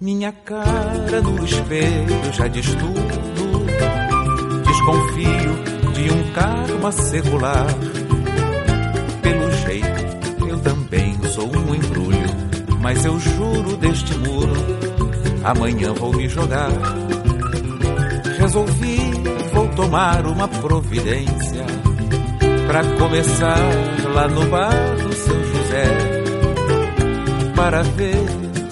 Minha 0.00 0.32
cara 0.32 1.20
no 1.20 1.44
espelho 1.44 2.32
já 2.32 2.48
diz 2.48 2.74
tudo. 2.74 3.20
Desconfio 4.64 5.92
de 5.92 6.10
um 6.10 6.32
karma 6.32 6.92
secular. 6.92 7.66
Eu 9.78 10.58
também 10.60 11.16
sou 11.32 11.46
um 11.46 11.74
embrulho. 11.74 12.30
Mas 12.80 13.04
eu 13.04 13.18
juro 13.20 13.76
deste 13.76 14.14
muro, 14.18 14.54
amanhã 15.44 15.92
vou 15.92 16.12
me 16.12 16.28
jogar. 16.28 16.70
Resolvi, 18.38 18.98
vou 19.52 19.68
tomar 19.68 20.26
uma 20.26 20.48
providência. 20.48 21.64
Pra 22.66 22.82
começar 22.98 23.60
lá 24.14 24.26
no 24.28 24.46
bar 24.46 24.96
do 24.96 25.12
seu 25.14 25.44
José. 25.44 25.84
Para 27.54 27.82
ver 27.82 28.16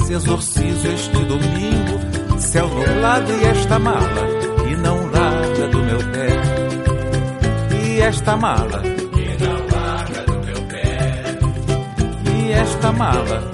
se 0.05 0.14
exorcizo 0.14 0.88
este 0.88 1.24
domingo, 1.24 2.40
céu 2.40 2.66
nublado 2.66 3.30
e 3.30 3.44
esta 3.44 3.78
mala 3.78 4.26
que 4.66 4.76
não 4.76 5.07
larga 5.11 5.68
do 5.68 5.82
meu 5.82 5.99
pé. 5.99 7.84
E 7.84 8.01
esta 8.01 8.36
mala 8.36 8.82
esta 12.59 12.93
mala. 12.93 13.51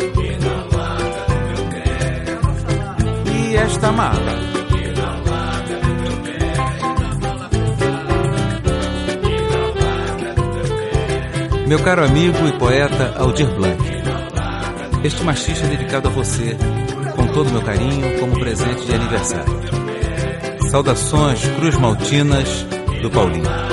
E 3.31 3.57
esta 3.57 3.93
mala. 3.93 4.35
Meu 11.67 11.79
caro 11.81 12.05
amigo 12.05 12.49
e 12.49 12.53
poeta 12.53 13.15
Aldir 13.19 13.51
Blanc. 13.55 13.83
Este 15.03 15.23
machista 15.23 15.67
é 15.67 15.69
dedicado 15.69 16.09
a 16.09 16.11
você, 16.11 16.57
com 17.15 17.27
todo 17.27 17.49
o 17.49 17.53
meu 17.53 17.63
carinho, 17.63 18.19
como 18.21 18.39
presente 18.39 18.87
de 18.87 18.95
aniversário. 18.95 19.61
Saudações 20.71 21.45
Cruz 21.59 21.77
Maltinas 21.77 22.67
do 23.03 23.11
Paulinho. 23.11 23.64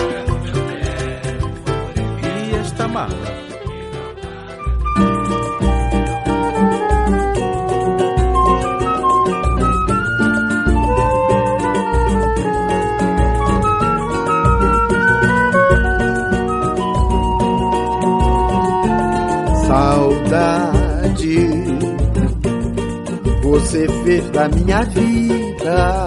Da 24.41 24.49
minha 24.49 24.83
vida 24.85 26.05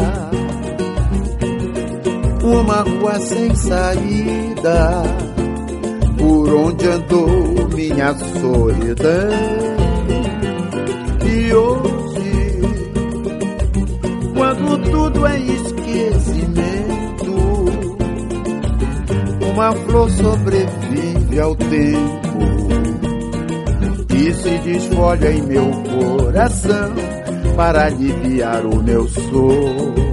uma 2.42 2.80
rua 2.80 3.20
sem 3.20 3.54
saída, 3.54 5.02
por 6.18 6.52
onde 6.52 6.88
andou 6.88 7.68
minha 7.74 8.12
solidão. 8.40 9.30
E 11.24 11.54
hoje, 11.54 12.60
quando 14.34 14.90
tudo 14.90 15.26
é 15.26 15.38
esquecimento, 15.38 17.34
uma 19.52 19.72
flor 19.72 20.10
sobrevive 20.10 21.40
ao 21.40 21.54
tempo 21.54 22.38
e 24.12 24.34
se 24.34 24.58
desfolha 24.58 25.30
em 25.30 25.42
meu 25.42 25.70
coração 25.70 27.23
para 27.56 27.86
aliviar 27.86 28.64
o 28.66 28.82
meu 28.82 29.06
sofrimento. 29.08 30.04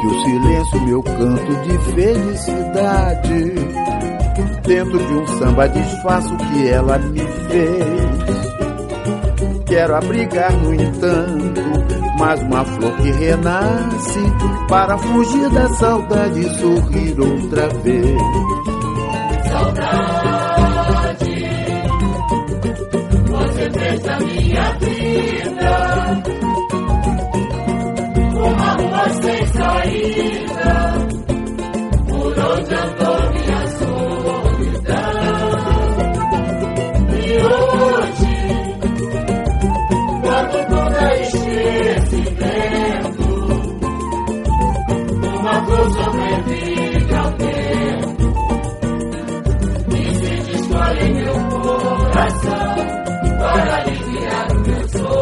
Que 0.00 0.06
o 0.06 0.24
silêncio, 0.24 0.80
meu 0.86 1.02
canto 1.02 1.56
de 1.62 1.78
felicidade, 1.94 3.54
dentro 4.66 4.98
de 4.98 5.14
um 5.14 5.26
samba 5.38 5.68
disfarço 5.68 6.36
que 6.36 6.68
ela 6.68 6.98
me 6.98 7.20
fez. 7.20 8.56
Quero 9.66 9.96
abrigar, 9.96 10.52
no 10.52 10.74
entanto, 10.74 11.60
mais 12.18 12.40
uma 12.42 12.64
flor 12.64 12.96
que 12.96 13.10
renasce 13.10 14.20
para 14.68 14.96
fugir 14.96 15.50
da 15.50 15.68
saudade 15.74 16.40
e 16.40 16.54
sorrir 16.58 17.20
outra 17.20 17.68
vez. 17.82 18.55
Para 52.16 53.76
aliviar 53.76 54.52
o 54.52 54.60
meu 54.60 54.88
sofrimento. 54.88 55.16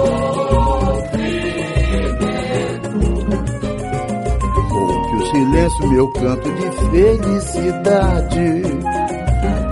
Ou 4.73 5.03
que 5.03 5.17
o 5.17 5.27
silêncio 5.27 5.89
meu 5.89 6.09
canto 6.13 6.49
de 6.53 6.71
felicidade. 6.91 8.63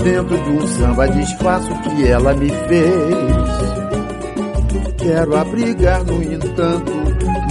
Dentro 0.02 0.36
de 0.36 0.50
um 0.50 0.66
samba 0.66 1.06
desfaço 1.08 1.72
que 1.82 2.08
ela 2.08 2.34
me 2.34 2.48
fez. 2.48 3.72
Quero 4.98 5.36
abrigar, 5.36 6.04
no 6.04 6.22
entanto, 6.22 6.92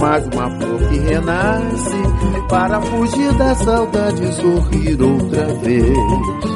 mais 0.00 0.26
uma 0.26 0.50
flor 0.50 0.80
que 0.88 0.98
renasce 0.98 2.02
para 2.48 2.80
fugir 2.80 3.32
da 3.34 3.54
saudade 3.54 4.22
e 4.22 4.32
sorrir 4.32 5.02
outra 5.02 5.46
vez. 5.62 6.51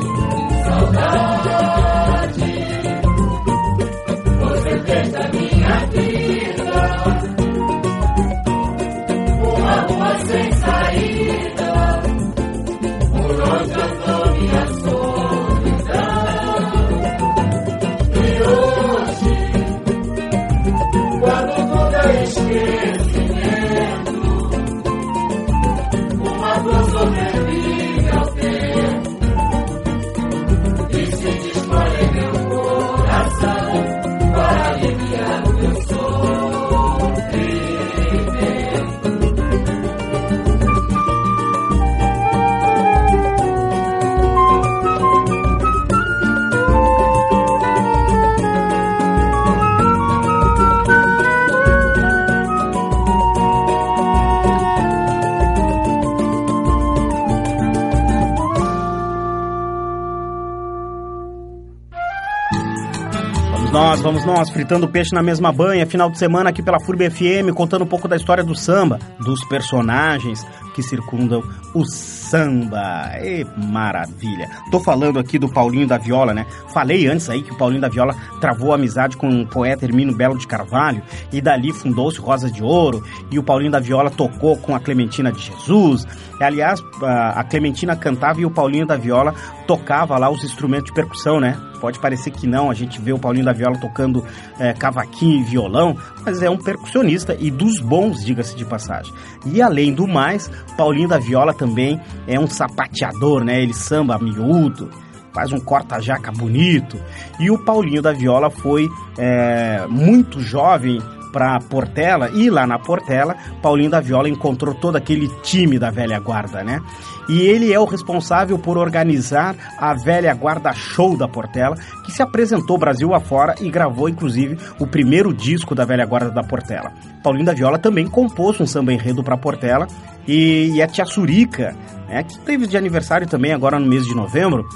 Nós, 64.46 64.50
fritando 64.50 64.88
peixe 64.88 65.14
na 65.14 65.22
mesma 65.22 65.52
banha, 65.52 65.86
final 65.86 66.10
de 66.10 66.18
semana 66.18 66.50
aqui 66.50 66.62
pela 66.62 66.80
FURB 66.80 67.10
FM, 67.10 67.54
contando 67.54 67.82
um 67.82 67.86
pouco 67.86 68.06
da 68.06 68.16
história 68.16 68.44
do 68.44 68.54
samba, 68.54 68.98
dos 69.18 69.44
personagens 69.48 70.46
que 70.74 70.82
circundam 70.82 71.42
o 71.74 71.84
samba. 72.30 73.12
E 73.22 73.46
maravilha. 73.56 74.48
Tô 74.70 74.80
falando 74.80 75.18
aqui 75.18 75.38
do 75.38 75.48
Paulinho 75.48 75.86
da 75.86 75.98
Viola, 75.98 76.34
né? 76.34 76.46
Falei 76.72 77.06
antes 77.06 77.28
aí 77.30 77.42
que 77.42 77.52
o 77.52 77.56
Paulinho 77.56 77.80
da 77.80 77.88
Viola 77.88 78.14
travou 78.40 78.72
amizade 78.72 79.16
com 79.16 79.42
o 79.42 79.46
poeta 79.46 79.84
Hermino 79.84 80.14
Belo 80.14 80.38
de 80.38 80.46
Carvalho 80.46 81.02
e 81.32 81.40
dali 81.40 81.72
fundou-se 81.72 82.18
Rosa 82.18 82.50
de 82.50 82.62
Ouro 82.62 83.02
e 83.30 83.38
o 83.38 83.42
Paulinho 83.42 83.70
da 83.70 83.80
Viola 83.80 84.10
tocou 84.10 84.56
com 84.56 84.74
a 84.74 84.80
Clementina 84.80 85.32
de 85.32 85.40
Jesus. 85.40 86.06
Aliás, 86.40 86.82
a 87.02 87.42
Clementina 87.44 87.96
cantava 87.96 88.40
e 88.40 88.46
o 88.46 88.50
Paulinho 88.50 88.86
da 88.86 88.96
Viola 88.96 89.34
tocava 89.66 90.18
lá 90.18 90.28
os 90.28 90.44
instrumentos 90.44 90.86
de 90.86 90.94
percussão, 90.94 91.40
né? 91.40 91.56
Pode 91.80 91.98
parecer 91.98 92.30
que 92.30 92.46
não, 92.46 92.70
a 92.70 92.74
gente 92.74 93.00
vê 93.00 93.12
o 93.12 93.18
Paulinho 93.18 93.44
da 93.44 93.52
Viola 93.52 93.78
tocando 93.78 94.24
eh, 94.58 94.72
cavaquinho 94.72 95.40
e 95.40 95.44
violão, 95.44 95.96
mas 96.24 96.42
é 96.42 96.48
um 96.48 96.56
percussionista 96.56 97.36
e 97.38 97.50
dos 97.50 97.80
bons, 97.80 98.24
diga-se 98.24 98.56
de 98.56 98.64
passagem. 98.64 99.12
E 99.46 99.60
além 99.60 99.92
do 99.92 100.06
mais, 100.06 100.50
Paulinho 100.76 101.08
da 101.08 101.18
Viola 101.18 101.52
também 101.54 102.00
é 102.26 102.38
um 102.38 102.46
sapateador, 102.46 103.44
né? 103.44 103.62
Ele 103.62 103.74
samba 103.74 104.18
miúdo, 104.18 104.90
faz 105.32 105.52
um 105.52 105.60
corta-jaca 105.60 106.32
bonito. 106.32 106.98
E 107.38 107.50
o 107.50 107.58
Paulinho 107.58 108.02
da 108.02 108.12
Viola 108.12 108.50
foi 108.50 108.88
eh, 109.18 109.86
muito 109.88 110.40
jovem 110.40 111.00
para 111.36 111.60
Portela 111.60 112.30
e 112.30 112.48
lá 112.48 112.66
na 112.66 112.78
Portela, 112.78 113.36
Paulinho 113.60 113.90
da 113.90 114.00
Viola 114.00 114.26
encontrou 114.26 114.74
todo 114.74 114.96
aquele 114.96 115.28
time 115.42 115.78
da 115.78 115.90
velha 115.90 116.18
guarda, 116.18 116.64
né? 116.64 116.80
E 117.28 117.42
ele 117.42 117.74
é 117.74 117.78
o 117.78 117.84
responsável 117.84 118.58
por 118.58 118.78
organizar 118.78 119.54
a 119.78 119.92
velha 119.92 120.32
guarda 120.32 120.72
show 120.72 121.14
da 121.14 121.28
Portela, 121.28 121.76
que 122.06 122.10
se 122.10 122.22
apresentou 122.22 122.78
Brasil 122.78 123.12
afora 123.12 123.54
e 123.60 123.68
gravou 123.68 124.08
inclusive 124.08 124.56
o 124.80 124.86
primeiro 124.86 125.34
disco 125.34 125.74
da 125.74 125.84
velha 125.84 126.06
guarda 126.06 126.30
da 126.30 126.42
Portela. 126.42 126.90
Paulinho 127.22 127.44
da 127.44 127.52
Viola 127.52 127.78
também 127.78 128.06
compôs 128.06 128.58
um 128.58 128.66
samba 128.66 128.94
enredo 128.94 129.22
para 129.22 129.36
Portela 129.36 129.86
e, 130.26 130.70
e 130.72 130.80
a 130.80 130.86
Tia 130.86 131.04
Surica, 131.04 131.76
né, 132.08 132.22
que 132.22 132.38
teve 132.38 132.66
de 132.66 132.78
aniversário 132.78 133.26
também 133.26 133.52
agora 133.52 133.78
no 133.78 133.86
mês 133.86 134.06
de 134.06 134.14
novembro, 134.14 134.66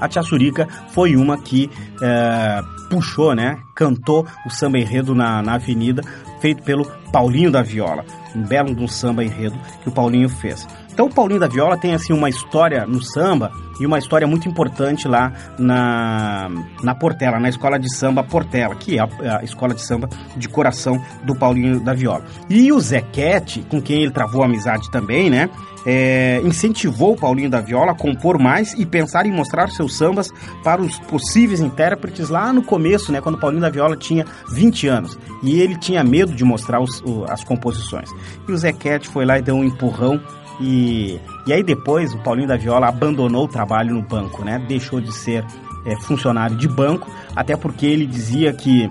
a 0.00 0.08
Tia 0.08 0.22
Surica 0.22 0.66
foi 0.88 1.16
uma 1.16 1.36
que 1.38 1.70
é, 2.02 2.62
puxou, 2.88 3.34
né? 3.34 3.58
Cantou 3.74 4.26
o 4.46 4.50
samba 4.50 4.78
enredo 4.78 5.14
na, 5.14 5.42
na 5.42 5.54
avenida, 5.54 6.02
feito 6.40 6.62
pelo 6.62 6.84
Paulinho 7.12 7.50
da 7.50 7.62
Viola. 7.62 8.04
Um 8.34 8.42
belo 8.42 8.70
um 8.80 8.88
samba 8.88 9.24
enredo 9.24 9.58
que 9.82 9.88
o 9.88 9.92
Paulinho 9.92 10.28
fez. 10.28 10.66
Então 10.92 11.06
o 11.06 11.14
Paulinho 11.14 11.40
da 11.40 11.48
Viola 11.48 11.76
tem 11.76 11.94
assim 11.94 12.12
uma 12.12 12.28
história 12.28 12.86
no 12.86 13.02
samba 13.02 13.52
e 13.80 13.86
uma 13.86 13.98
história 13.98 14.26
muito 14.26 14.48
importante 14.48 15.08
lá 15.08 15.32
na, 15.58 16.50
na 16.82 16.94
Portela, 16.94 17.40
na 17.40 17.48
escola 17.48 17.78
de 17.78 17.94
samba 17.94 18.22
Portela, 18.22 18.74
que 18.74 18.98
é 18.98 19.00
a, 19.00 19.38
a 19.38 19.42
escola 19.42 19.74
de 19.74 19.82
samba 19.82 20.08
de 20.36 20.48
coração 20.48 21.02
do 21.24 21.34
Paulinho 21.34 21.80
da 21.80 21.94
Viola. 21.94 22.24
E 22.48 22.70
o 22.72 22.78
Zequete, 22.78 23.64
com 23.70 23.80
quem 23.80 24.02
ele 24.02 24.10
travou 24.10 24.42
amizade 24.42 24.90
também, 24.90 25.30
né? 25.30 25.48
é, 25.84 26.40
incentivou 26.44 27.12
o 27.12 27.16
Paulinho 27.16 27.50
da 27.50 27.60
Viola 27.60 27.92
a 27.92 27.94
compor 27.94 28.38
mais 28.38 28.74
e 28.74 28.84
pensar 28.84 29.26
em 29.26 29.32
mostrar 29.32 29.70
seus 29.70 29.96
sambas 29.96 30.30
para 30.62 30.80
os 30.80 30.98
possíveis 31.00 31.60
intérpretes 31.60 32.28
lá 32.28 32.52
no 32.52 32.62
começo, 32.62 33.12
né, 33.12 33.20
quando 33.20 33.36
o 33.36 33.38
Paulinho 33.38 33.62
da 33.62 33.70
Viola 33.70 33.96
tinha 33.96 34.24
20 34.50 34.88
anos. 34.88 35.18
E 35.42 35.60
ele 35.60 35.76
tinha 35.76 36.02
medo 36.04 36.34
de 36.34 36.44
mostrar 36.44 36.80
os, 36.80 37.00
o, 37.02 37.24
as 37.28 37.44
composições. 37.44 38.10
E 38.46 38.52
o 38.52 38.56
Zequete 38.56 39.08
foi 39.08 39.24
lá 39.24 39.38
e 39.38 39.42
deu 39.42 39.54
um 39.54 39.64
empurrão 39.64 40.20
e, 40.60 41.18
e 41.46 41.52
aí 41.52 41.62
depois 41.62 42.12
o 42.12 42.18
Paulinho 42.18 42.48
da 42.48 42.56
Viola 42.56 42.88
abandonou 42.88 43.44
o 43.44 43.48
trabalho 43.48 43.94
no 43.94 44.02
banco, 44.02 44.44
né? 44.44 44.58
Deixou 44.68 45.00
de 45.00 45.12
ser 45.12 45.44
é, 45.84 45.96
funcionário 45.96 46.56
de 46.56 46.68
banco, 46.68 47.10
até 47.34 47.56
porque 47.56 47.86
ele 47.86 48.06
dizia 48.06 48.52
que 48.52 48.88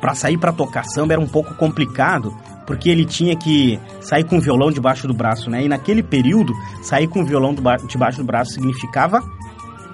para 0.00 0.14
sair 0.14 0.38
para 0.38 0.52
tocar 0.52 0.84
samba 0.84 1.12
era 1.12 1.20
um 1.20 1.28
pouco 1.28 1.54
complicado, 1.54 2.34
porque 2.66 2.88
ele 2.88 3.04
tinha 3.04 3.36
que 3.36 3.78
sair 4.00 4.24
com 4.24 4.38
o 4.38 4.40
violão 4.40 4.72
debaixo 4.72 5.06
do 5.06 5.14
braço, 5.14 5.50
né? 5.50 5.64
E 5.64 5.68
naquele 5.68 6.02
período, 6.02 6.52
sair 6.82 7.06
com 7.06 7.20
o 7.20 7.24
violão 7.24 7.54
debaixo 7.86 8.18
do 8.18 8.24
braço 8.24 8.52
significava 8.52 9.22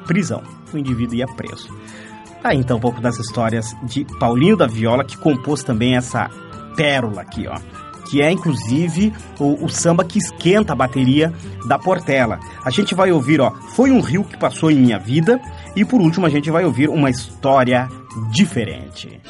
prisão. 0.07 0.43
O 0.73 0.79
indivíduo 0.79 1.17
ia 1.17 1.27
preso. 1.27 1.69
Tá 2.43 2.55
então 2.55 2.77
um 2.77 2.81
pouco 2.81 3.01
das 3.01 3.19
histórias 3.19 3.77
de 3.83 4.05
Paulinho 4.19 4.57
da 4.57 4.67
Viola, 4.67 5.05
que 5.05 5.17
compôs 5.19 5.65
também 5.65 5.97
essa 5.97 6.31
pérola 6.77 7.23
aqui, 7.23 7.47
ó. 7.49 7.59
Que 8.11 8.23
é, 8.23 8.31
inclusive, 8.31 9.13
o, 9.39 9.65
o 9.65 9.69
samba 9.69 10.05
que 10.05 10.19
esquenta 10.19 10.73
a 10.73 10.77
bateria 10.77 11.33
da 11.67 11.79
Portela. 11.79 12.39
A 12.65 12.71
gente 12.71 12.95
vai 12.95 13.13
ouvir, 13.13 13.41
ó, 13.41 13.51
Foi 13.75 13.91
um 13.91 14.01
Rio 14.01 14.25
que 14.25 14.39
Passou 14.39 14.71
em 14.71 14.77
Minha 14.77 14.99
Vida. 14.99 15.41
E 15.77 15.85
por 15.85 16.01
último, 16.01 16.27
a 16.27 16.31
gente 16.31 16.51
vai 16.51 16.65
ouvir 16.65 16.89
uma 16.89 17.11
história 17.11 17.89
diferente. 18.31 19.21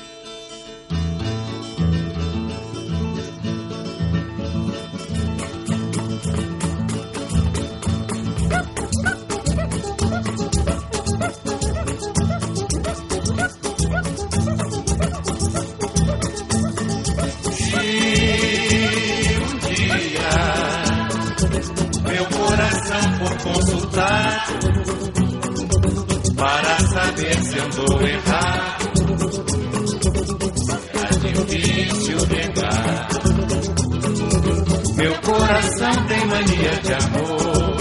Coração 35.48 35.92
tem 36.08 36.26
mania 36.26 36.72
de 36.82 36.92
amor. 36.92 37.78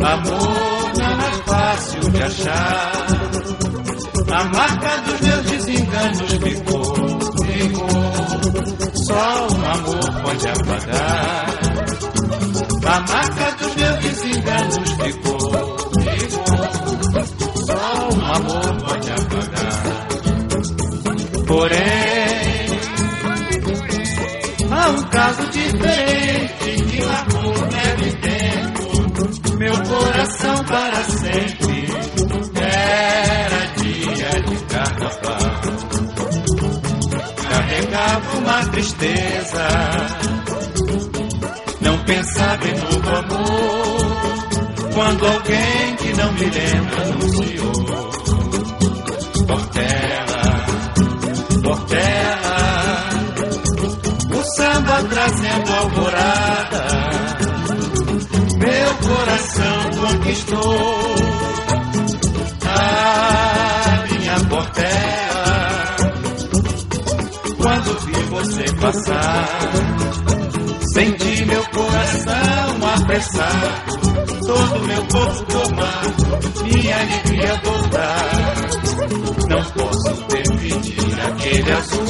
Amor 0.00 0.92
não 0.98 1.20
é 1.20 1.32
fácil 1.46 2.00
de 2.10 2.22
achar. 2.22 2.92
A 4.32 4.44
marca 4.44 4.96
dos 5.02 5.20
meus 5.20 5.42
desenganos 5.42 6.32
ficou, 6.32 6.84
ficou. 7.44 7.88
Só 9.06 9.46
um 9.52 9.64
amor 9.70 10.22
pode 10.22 10.48
apagar. 10.48 11.46
A 12.86 13.00
marca 13.00 13.52
dos 13.52 13.74
meus 13.76 13.98
desenganos 14.00 14.90
ficou, 14.90 15.38
ficou. 16.02 16.56
Só 17.66 18.08
um 18.12 18.20
amor 18.34 18.66
pode 18.82 19.10
apagar. 19.10 19.84
Porém, 21.46 22.66
há 24.72 24.88
um 24.88 25.02
caso 25.04 25.46
diferente 25.50 26.23
uma 38.38 38.64
tristeza. 38.70 39.68
Não 41.80 41.98
pensar 42.04 42.58
bem 42.58 42.74
no 42.74 43.16
amor 43.16 44.14
quando 44.94 45.26
alguém 45.26 45.96
que 45.96 46.12
não 46.14 46.32
me 46.32 46.44
lembra 46.44 47.02
anunciou. 47.02 47.72
Portela, 49.46 50.66
Portela, 51.62 52.56
o 54.30 54.42
samba 54.56 55.02
trazendo 55.10 55.72
alvorada, 55.72 56.84
meu 58.58 58.94
coração 59.08 59.90
conquistou. 60.00 61.33
Passar, 68.84 69.48
senti 70.92 71.44
meu 71.46 71.64
coração 71.68 72.88
apressar, 72.94 73.84
todo 74.46 74.86
meu 74.86 75.06
corpo 75.06 75.44
tomar, 75.44 76.02
minha 76.64 76.96
alegria 76.96 77.60
voltar. 77.64 78.30
Não 79.48 79.64
posso 79.72 80.24
definir 80.28 81.20
aquele 81.26 81.72
azul, 81.72 82.04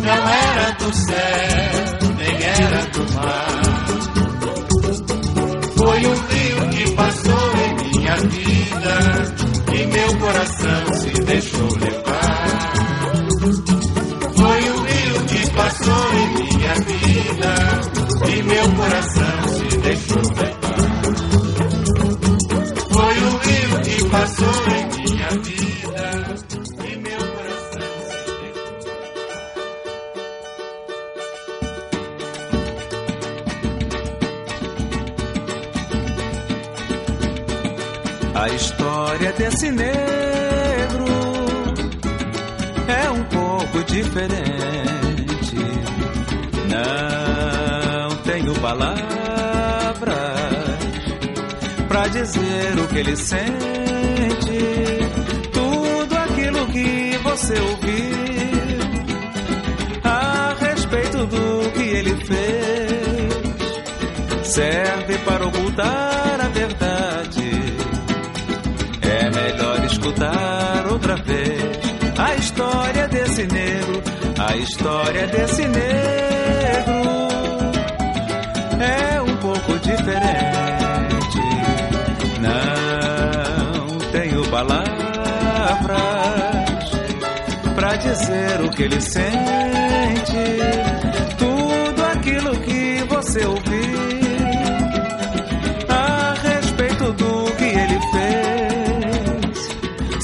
não 0.00 0.28
era 0.28 0.70
do 0.78 0.94
céu, 0.94 2.14
nem 2.18 2.42
era 2.44 2.86
do 2.92 3.12
mar. 3.14 3.62
Foi 5.76 6.06
um 6.06 6.14
rio 6.28 6.68
que 6.70 6.94
passou 6.94 7.52
em 7.56 7.74
minha 7.98 8.16
vida 8.16 8.96
e 9.74 9.86
meu 9.86 10.18
coração 10.18 10.94
se 10.94 11.10
deixou 11.24 11.68
levar. 11.80 12.07
E 18.38 18.42
meu 18.42 18.72
coração 18.74 19.48
se 19.48 19.76
deixou 19.78 20.22
levar. 20.22 20.78
Foi 22.92 23.16
um 23.24 23.36
rio 23.38 23.80
que 23.82 24.04
passou 24.10 24.66
em 24.68 24.86
minha 24.96 25.30
vida 25.42 26.34
e 26.84 26.96
meu 26.96 27.18
coração 27.18 27.90
se 28.06 28.18
A 38.34 38.48
história 38.50 39.32
desse 39.32 39.70
negro 39.72 41.06
é 42.86 43.10
um 43.10 43.24
pouco 43.24 43.82
diferente. 43.84 44.57
Dizer 52.10 52.78
o 52.78 52.88
que 52.88 52.98
ele 52.98 53.16
sente. 53.16 53.48
Tudo 55.52 56.16
aquilo 56.16 56.66
que 56.68 57.18
você 57.22 57.54
ouviu 57.60 58.18
a 60.04 60.54
respeito 60.60 61.26
do 61.26 61.70
que 61.72 61.82
ele 61.82 62.16
fez 62.24 63.28
serve 64.48 65.18
para 65.18 65.46
ocultar 65.46 66.40
a 66.40 66.48
verdade. 66.48 67.50
É 69.02 69.30
melhor 69.30 69.84
escutar 69.84 70.86
outra 70.90 71.16
vez 71.16 71.78
a 72.18 72.34
história 72.34 73.06
desse 73.08 73.46
negro, 73.46 74.02
a 74.38 74.56
história 74.56 75.26
desse 75.28 75.68
negro 75.68 76.98
é 78.80 79.20
um 79.22 79.36
pouco 79.36 79.78
diferente. 79.78 80.47
Palavras 84.58 85.88
pra 87.76 87.96
dizer 87.96 88.60
o 88.64 88.70
que 88.70 88.82
ele 88.82 89.00
sente. 89.00 90.34
Tudo 91.38 92.04
aquilo 92.04 92.58
que 92.60 93.04
você 93.08 93.46
ouviu 93.46 93.98
a 95.88 96.34
respeito 96.42 97.12
do 97.12 97.52
que 97.56 97.64
ele 97.64 98.00
fez 98.12 99.68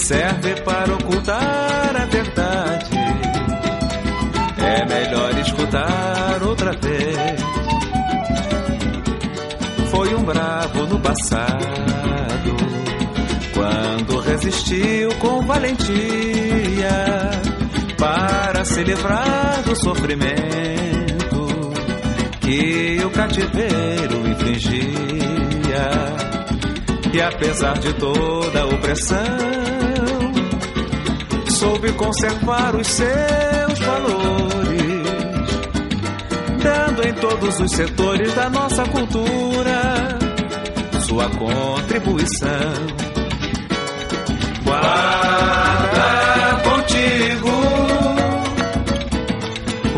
serve 0.01 0.61
para 0.62 0.95
ocultar 0.95 1.97
a 1.97 2.05
verdade. 2.07 2.91
É 4.59 4.85
melhor 4.87 5.39
escutar 5.39 6.43
outra 6.43 6.72
vez. 6.72 7.41
Foi 9.93 10.12
um 10.12 10.24
bravo 10.24 10.87
no 10.87 10.99
passado, 10.99 11.64
resistiu 14.45 15.09
com 15.20 15.40
valentia 15.40 17.30
para 17.97 18.62
se 18.64 18.82
livrar 18.84 19.62
do 19.64 19.74
sofrimento 19.74 21.47
que 22.40 23.01
o 23.03 23.11
cativeiro 23.11 24.28
infligia. 24.28 24.84
E 27.14 27.22
apesar 27.22 27.78
de 27.78 27.95
toda 27.95 28.61
a 28.61 28.66
opressão, 28.66 29.18
soube 31.49 31.92
conservar 31.92 32.76
os 32.76 32.86
seus 32.86 33.78
valores, 33.78 35.09
dando 36.62 37.09
em 37.09 37.14
todos 37.14 37.61
os 37.61 37.70
setores 37.70 38.34
da 38.34 38.51
nossa 38.51 38.84
cultura 38.84 40.18
sua 41.07 41.30
contribuição. 41.30 43.14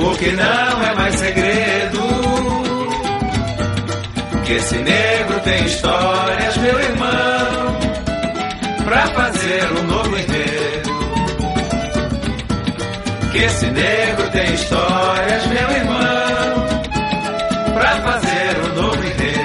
O 0.06 0.16
que 0.16 0.30
não 0.32 0.82
é 0.82 0.94
mais 0.94 1.14
segredo. 1.16 2.00
Que 4.44 4.52
esse 4.52 4.76
negro 4.76 5.40
tem 5.40 5.64
histórias, 5.64 6.56
meu 6.58 6.80
irmão, 6.80 7.78
pra 8.84 9.06
fazer 9.08 9.72
um 9.72 9.82
novo 9.84 10.16
enredo. 10.16 10.96
Que 13.32 13.38
esse 13.38 13.66
negro 13.66 14.30
tem 14.30 14.54
histórias, 14.54 15.46
meu 15.46 15.70
irmão, 15.70 16.66
pra 17.74 17.90
fazer 18.02 18.56
um 18.64 18.80
novo 18.80 19.02
enredo. 19.04 19.36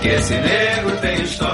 Que 0.00 0.08
esse 0.08 0.34
negro 0.34 0.96
tem 1.02 1.22
histórias, 1.22 1.53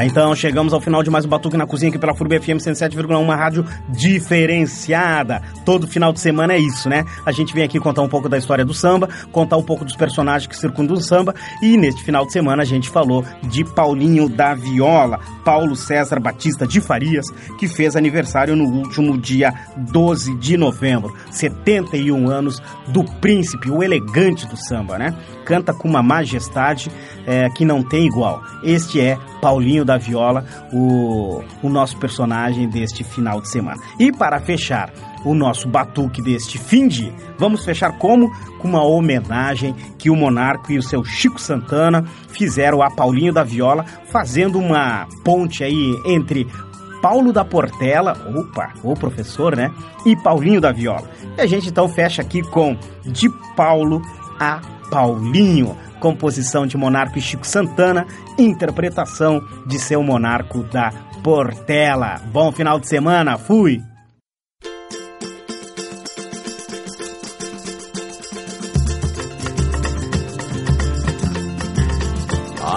então 0.00 0.34
chegamos 0.34 0.72
ao 0.72 0.80
final 0.80 1.02
de 1.02 1.10
mais 1.10 1.26
um 1.26 1.28
Batuque 1.28 1.56
na 1.56 1.66
Cozinha 1.66 1.90
aqui 1.90 1.98
pela 1.98 2.14
FURB 2.14 2.40
FM 2.40 2.56
107,1, 2.56 3.20
uma 3.20 3.36
rádio 3.36 3.64
diferenciada. 3.90 5.42
Todo 5.66 5.86
final 5.86 6.12
de 6.12 6.20
semana 6.20 6.54
é 6.54 6.58
isso, 6.58 6.88
né? 6.88 7.04
A 7.26 7.30
gente 7.30 7.52
vem 7.52 7.62
aqui 7.62 7.78
contar 7.78 8.00
um 8.00 8.08
pouco 8.08 8.26
da 8.28 8.38
história 8.38 8.64
do 8.64 8.72
samba, 8.72 9.08
contar 9.30 9.58
um 9.58 9.62
pouco 9.62 9.84
dos 9.84 9.94
personagens 9.94 10.46
que 10.46 10.56
circundam 10.56 10.96
o 10.96 11.00
samba 11.00 11.34
e 11.60 11.76
neste 11.76 12.02
final 12.02 12.24
de 12.24 12.32
semana 12.32 12.62
a 12.62 12.64
gente 12.64 12.88
falou 12.88 13.22
de 13.42 13.64
Paulinho 13.64 14.30
da 14.30 14.54
Viola, 14.54 15.20
Paulo 15.44 15.76
César 15.76 16.18
Batista 16.18 16.66
de 16.66 16.80
Farias, 16.80 17.26
que 17.58 17.68
fez 17.68 17.94
aniversário 17.94 18.56
no 18.56 18.64
último 18.64 19.18
dia 19.18 19.52
12 19.76 20.36
de 20.38 20.56
novembro. 20.56 21.14
71 21.30 22.30
anos 22.30 22.62
do 22.88 23.04
príncipe, 23.04 23.70
o 23.70 23.82
elegante 23.82 24.46
do 24.46 24.56
samba, 24.56 24.98
né? 24.98 25.14
Canta 25.44 25.74
com 25.74 25.86
uma 25.86 26.02
majestade 26.02 26.90
é, 27.26 27.50
que 27.50 27.64
não 27.64 27.82
tem 27.82 28.06
igual. 28.06 28.42
Este 28.62 29.00
é 29.00 29.18
Paulinho 29.42 29.84
da 29.84 29.98
Viola, 29.98 30.46
o, 30.72 31.42
o 31.64 31.68
nosso 31.68 31.96
personagem 31.96 32.68
deste 32.68 33.02
final 33.02 33.40
de 33.40 33.50
semana. 33.50 33.82
E 33.98 34.12
para 34.12 34.38
fechar 34.38 34.92
o 35.24 35.34
nosso 35.34 35.68
batuque 35.68 36.22
deste 36.22 36.58
fim 36.58 36.86
de, 36.86 37.12
vamos 37.36 37.64
fechar 37.64 37.98
como? 37.98 38.30
Com 38.60 38.68
uma 38.68 38.84
homenagem 38.84 39.74
que 39.98 40.08
o 40.08 40.14
Monarco 40.14 40.70
e 40.70 40.78
o 40.78 40.82
seu 40.82 41.02
Chico 41.02 41.40
Santana 41.40 42.04
fizeram 42.28 42.80
a 42.80 42.90
Paulinho 42.90 43.32
da 43.32 43.42
Viola, 43.42 43.84
fazendo 44.12 44.60
uma 44.60 45.08
ponte 45.24 45.64
aí 45.64 46.00
entre 46.06 46.46
Paulo 47.02 47.32
da 47.32 47.44
Portela, 47.44 48.12
opa, 48.36 48.72
o 48.84 48.94
professor, 48.94 49.56
né? 49.56 49.72
E 50.06 50.14
Paulinho 50.14 50.60
da 50.60 50.70
Viola. 50.70 51.10
E 51.36 51.40
a 51.40 51.46
gente 51.46 51.68
então 51.68 51.88
fecha 51.88 52.22
aqui 52.22 52.42
com 52.42 52.76
De 53.04 53.28
Paulo 53.56 54.00
a 54.38 54.60
Paulinho, 54.88 55.76
composição 56.02 56.66
de 56.66 56.76
Monarco 56.76 57.16
e 57.16 57.22
Chico 57.22 57.46
Santana, 57.46 58.04
interpretação 58.36 59.40
de 59.68 59.78
seu 59.78 60.02
Monarco 60.02 60.64
da 60.64 60.90
Portela. 61.22 62.20
Bom 62.32 62.50
final 62.50 62.80
de 62.80 62.88
semana, 62.88 63.38
fui! 63.38 63.80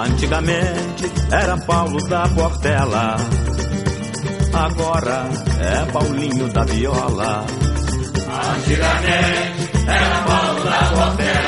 Antigamente 0.08 1.12
era 1.32 1.58
Paulo 1.58 1.98
da 2.08 2.28
Portela, 2.30 3.16
agora 4.54 5.26
é 5.60 5.92
Paulinho 5.92 6.48
da 6.54 6.64
Viola. 6.64 7.44
Antigamente 8.56 9.72
era 9.88 10.24
Paulo 10.26 10.64
da 10.64 10.78
Portela, 10.94 11.45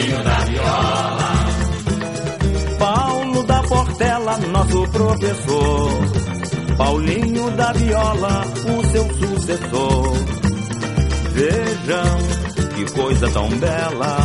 Paulinho 0.00 0.24
da 0.24 0.38
Viola. 0.44 1.30
Paulo 2.78 3.42
da 3.44 3.62
Portela, 3.64 4.38
nosso 4.38 4.88
professor. 4.88 5.90
Paulinho 6.78 7.50
da 7.50 7.72
Viola, 7.72 8.44
o 8.64 8.86
seu 8.86 9.04
sucessor. 9.14 10.14
Vejam 11.32 12.18
que 12.74 12.92
coisa 12.92 13.30
tão 13.30 13.48
bela, 13.58 14.16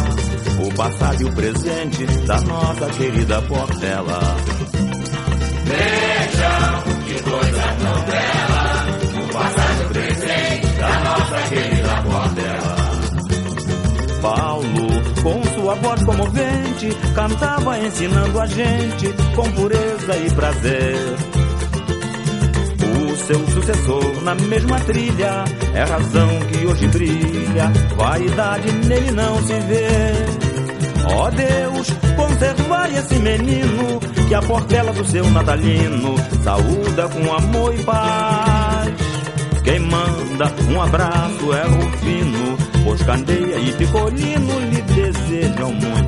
o 0.65 0.73
passado 0.75 1.21
e 1.21 1.25
o 1.25 1.33
presente 1.33 2.05
da 2.25 2.39
nossa 2.41 2.85
querida 2.91 3.41
Portela. 3.41 4.19
Vejam 5.65 6.83
que 7.05 7.21
coisa 7.21 7.63
tão 7.79 8.01
bela, 8.05 8.85
o 9.21 9.33
passado 9.33 9.81
e 9.81 9.85
o 9.85 9.89
presente 9.89 10.67
da 10.79 10.99
nossa 10.99 11.49
querida 11.49 12.01
Portela. 12.03 12.75
Paulo, 14.21 14.84
sua 15.65 15.73
voz 15.73 16.03
comovente, 16.03 16.89
cantava 17.15 17.79
ensinando 17.79 18.39
a 18.39 18.45
gente 18.45 19.11
com 19.35 19.51
pureza 19.53 20.15
e 20.15 20.31
prazer. 20.35 20.95
O 23.01 23.17
seu 23.17 23.47
sucessor 23.47 24.21
na 24.21 24.35
mesma 24.35 24.79
trilha 24.81 25.43
é 25.73 25.81
a 25.81 25.85
razão 25.85 26.29
que 26.51 26.67
hoje 26.67 26.87
brilha, 26.89 27.71
vaidade 27.97 28.71
nele 28.87 29.09
não 29.09 29.41
se 29.41 29.53
vê. 29.61 29.87
Ó 31.11 31.31
Deus, 31.31 31.87
conservai 32.15 32.97
esse 32.97 33.15
menino 33.15 33.99
que 34.27 34.35
a 34.35 34.41
portela 34.43 34.93
do 34.93 35.03
seu 35.03 35.27
natalino 35.31 36.15
saúda 36.43 37.09
com 37.09 37.33
amor 37.33 37.73
e 37.73 37.83
paz. 37.83 38.93
Quem 39.63 39.79
manda 39.79 40.53
um 40.69 40.79
abraço 40.79 41.53
é 41.53 41.63
Rufino, 41.63 42.55
pois 42.83 43.01
Candeia 43.01 43.57
e 43.57 43.71
Picolino 43.71 44.59
lhe 44.59 44.81
desejam 45.65 45.73
muito 45.73 46.04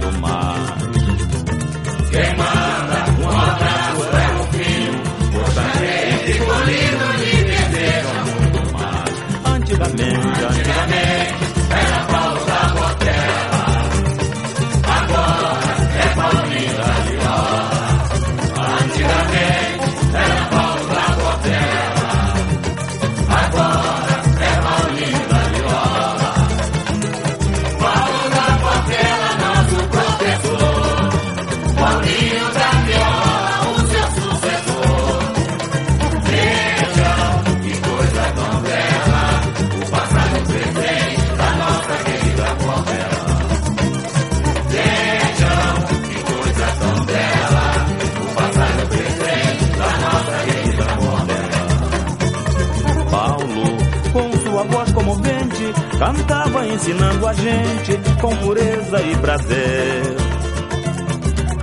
ensinando 56.73 57.27
a 57.27 57.33
gente 57.33 57.99
com 58.21 58.35
pureza 58.37 59.01
e 59.01 59.15
prazer. 59.17 60.15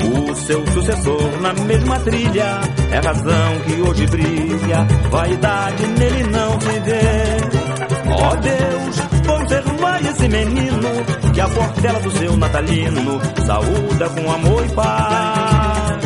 O 0.05 0.35
seu 0.37 0.67
sucessor 0.73 1.41
na 1.41 1.53
mesma 1.55 1.99
trilha 2.01 2.61
é 2.93 2.99
razão 2.99 3.61
que 3.67 3.81
hoje 3.81 4.07
brilha, 4.07 4.87
vaidade 5.11 5.87
nele 5.87 6.23
não 6.25 6.61
se 6.61 6.81
vê. 6.81 7.65
Ó 8.11 8.37
Deus, 8.37 9.01
conservai 9.27 10.01
esse 10.07 10.29
menino 10.29 10.89
que 11.33 11.41
a 11.41 11.49
portela 11.49 12.01
do 12.01 12.11
seu 12.11 12.37
natalino 12.37 13.21
saúda 13.47 14.09
com 14.11 14.31
amor 14.31 14.67
e 14.67 14.73
paz. 14.75 16.05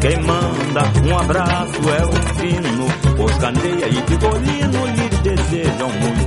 Quem 0.00 0.16
manda 0.22 0.82
um 1.06 1.18
abraço 1.18 1.80
é 1.90 2.06
o 2.06 2.12
fino, 2.38 2.86
pois 3.16 3.36
Candeia 3.38 3.88
e 3.88 4.02
Pigolino 4.02 4.86
lhe 4.86 5.08
desejam 5.22 5.88
muito 5.88 6.17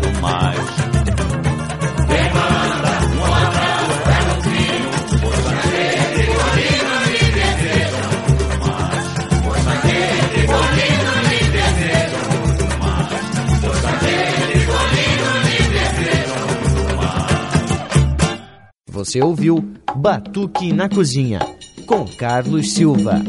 Você 19.03 19.19
ouviu 19.19 19.57
Batuque 19.95 20.71
na 20.71 20.87
Cozinha, 20.87 21.39
com 21.87 22.05
Carlos 22.05 22.71
Silva. 22.71 23.19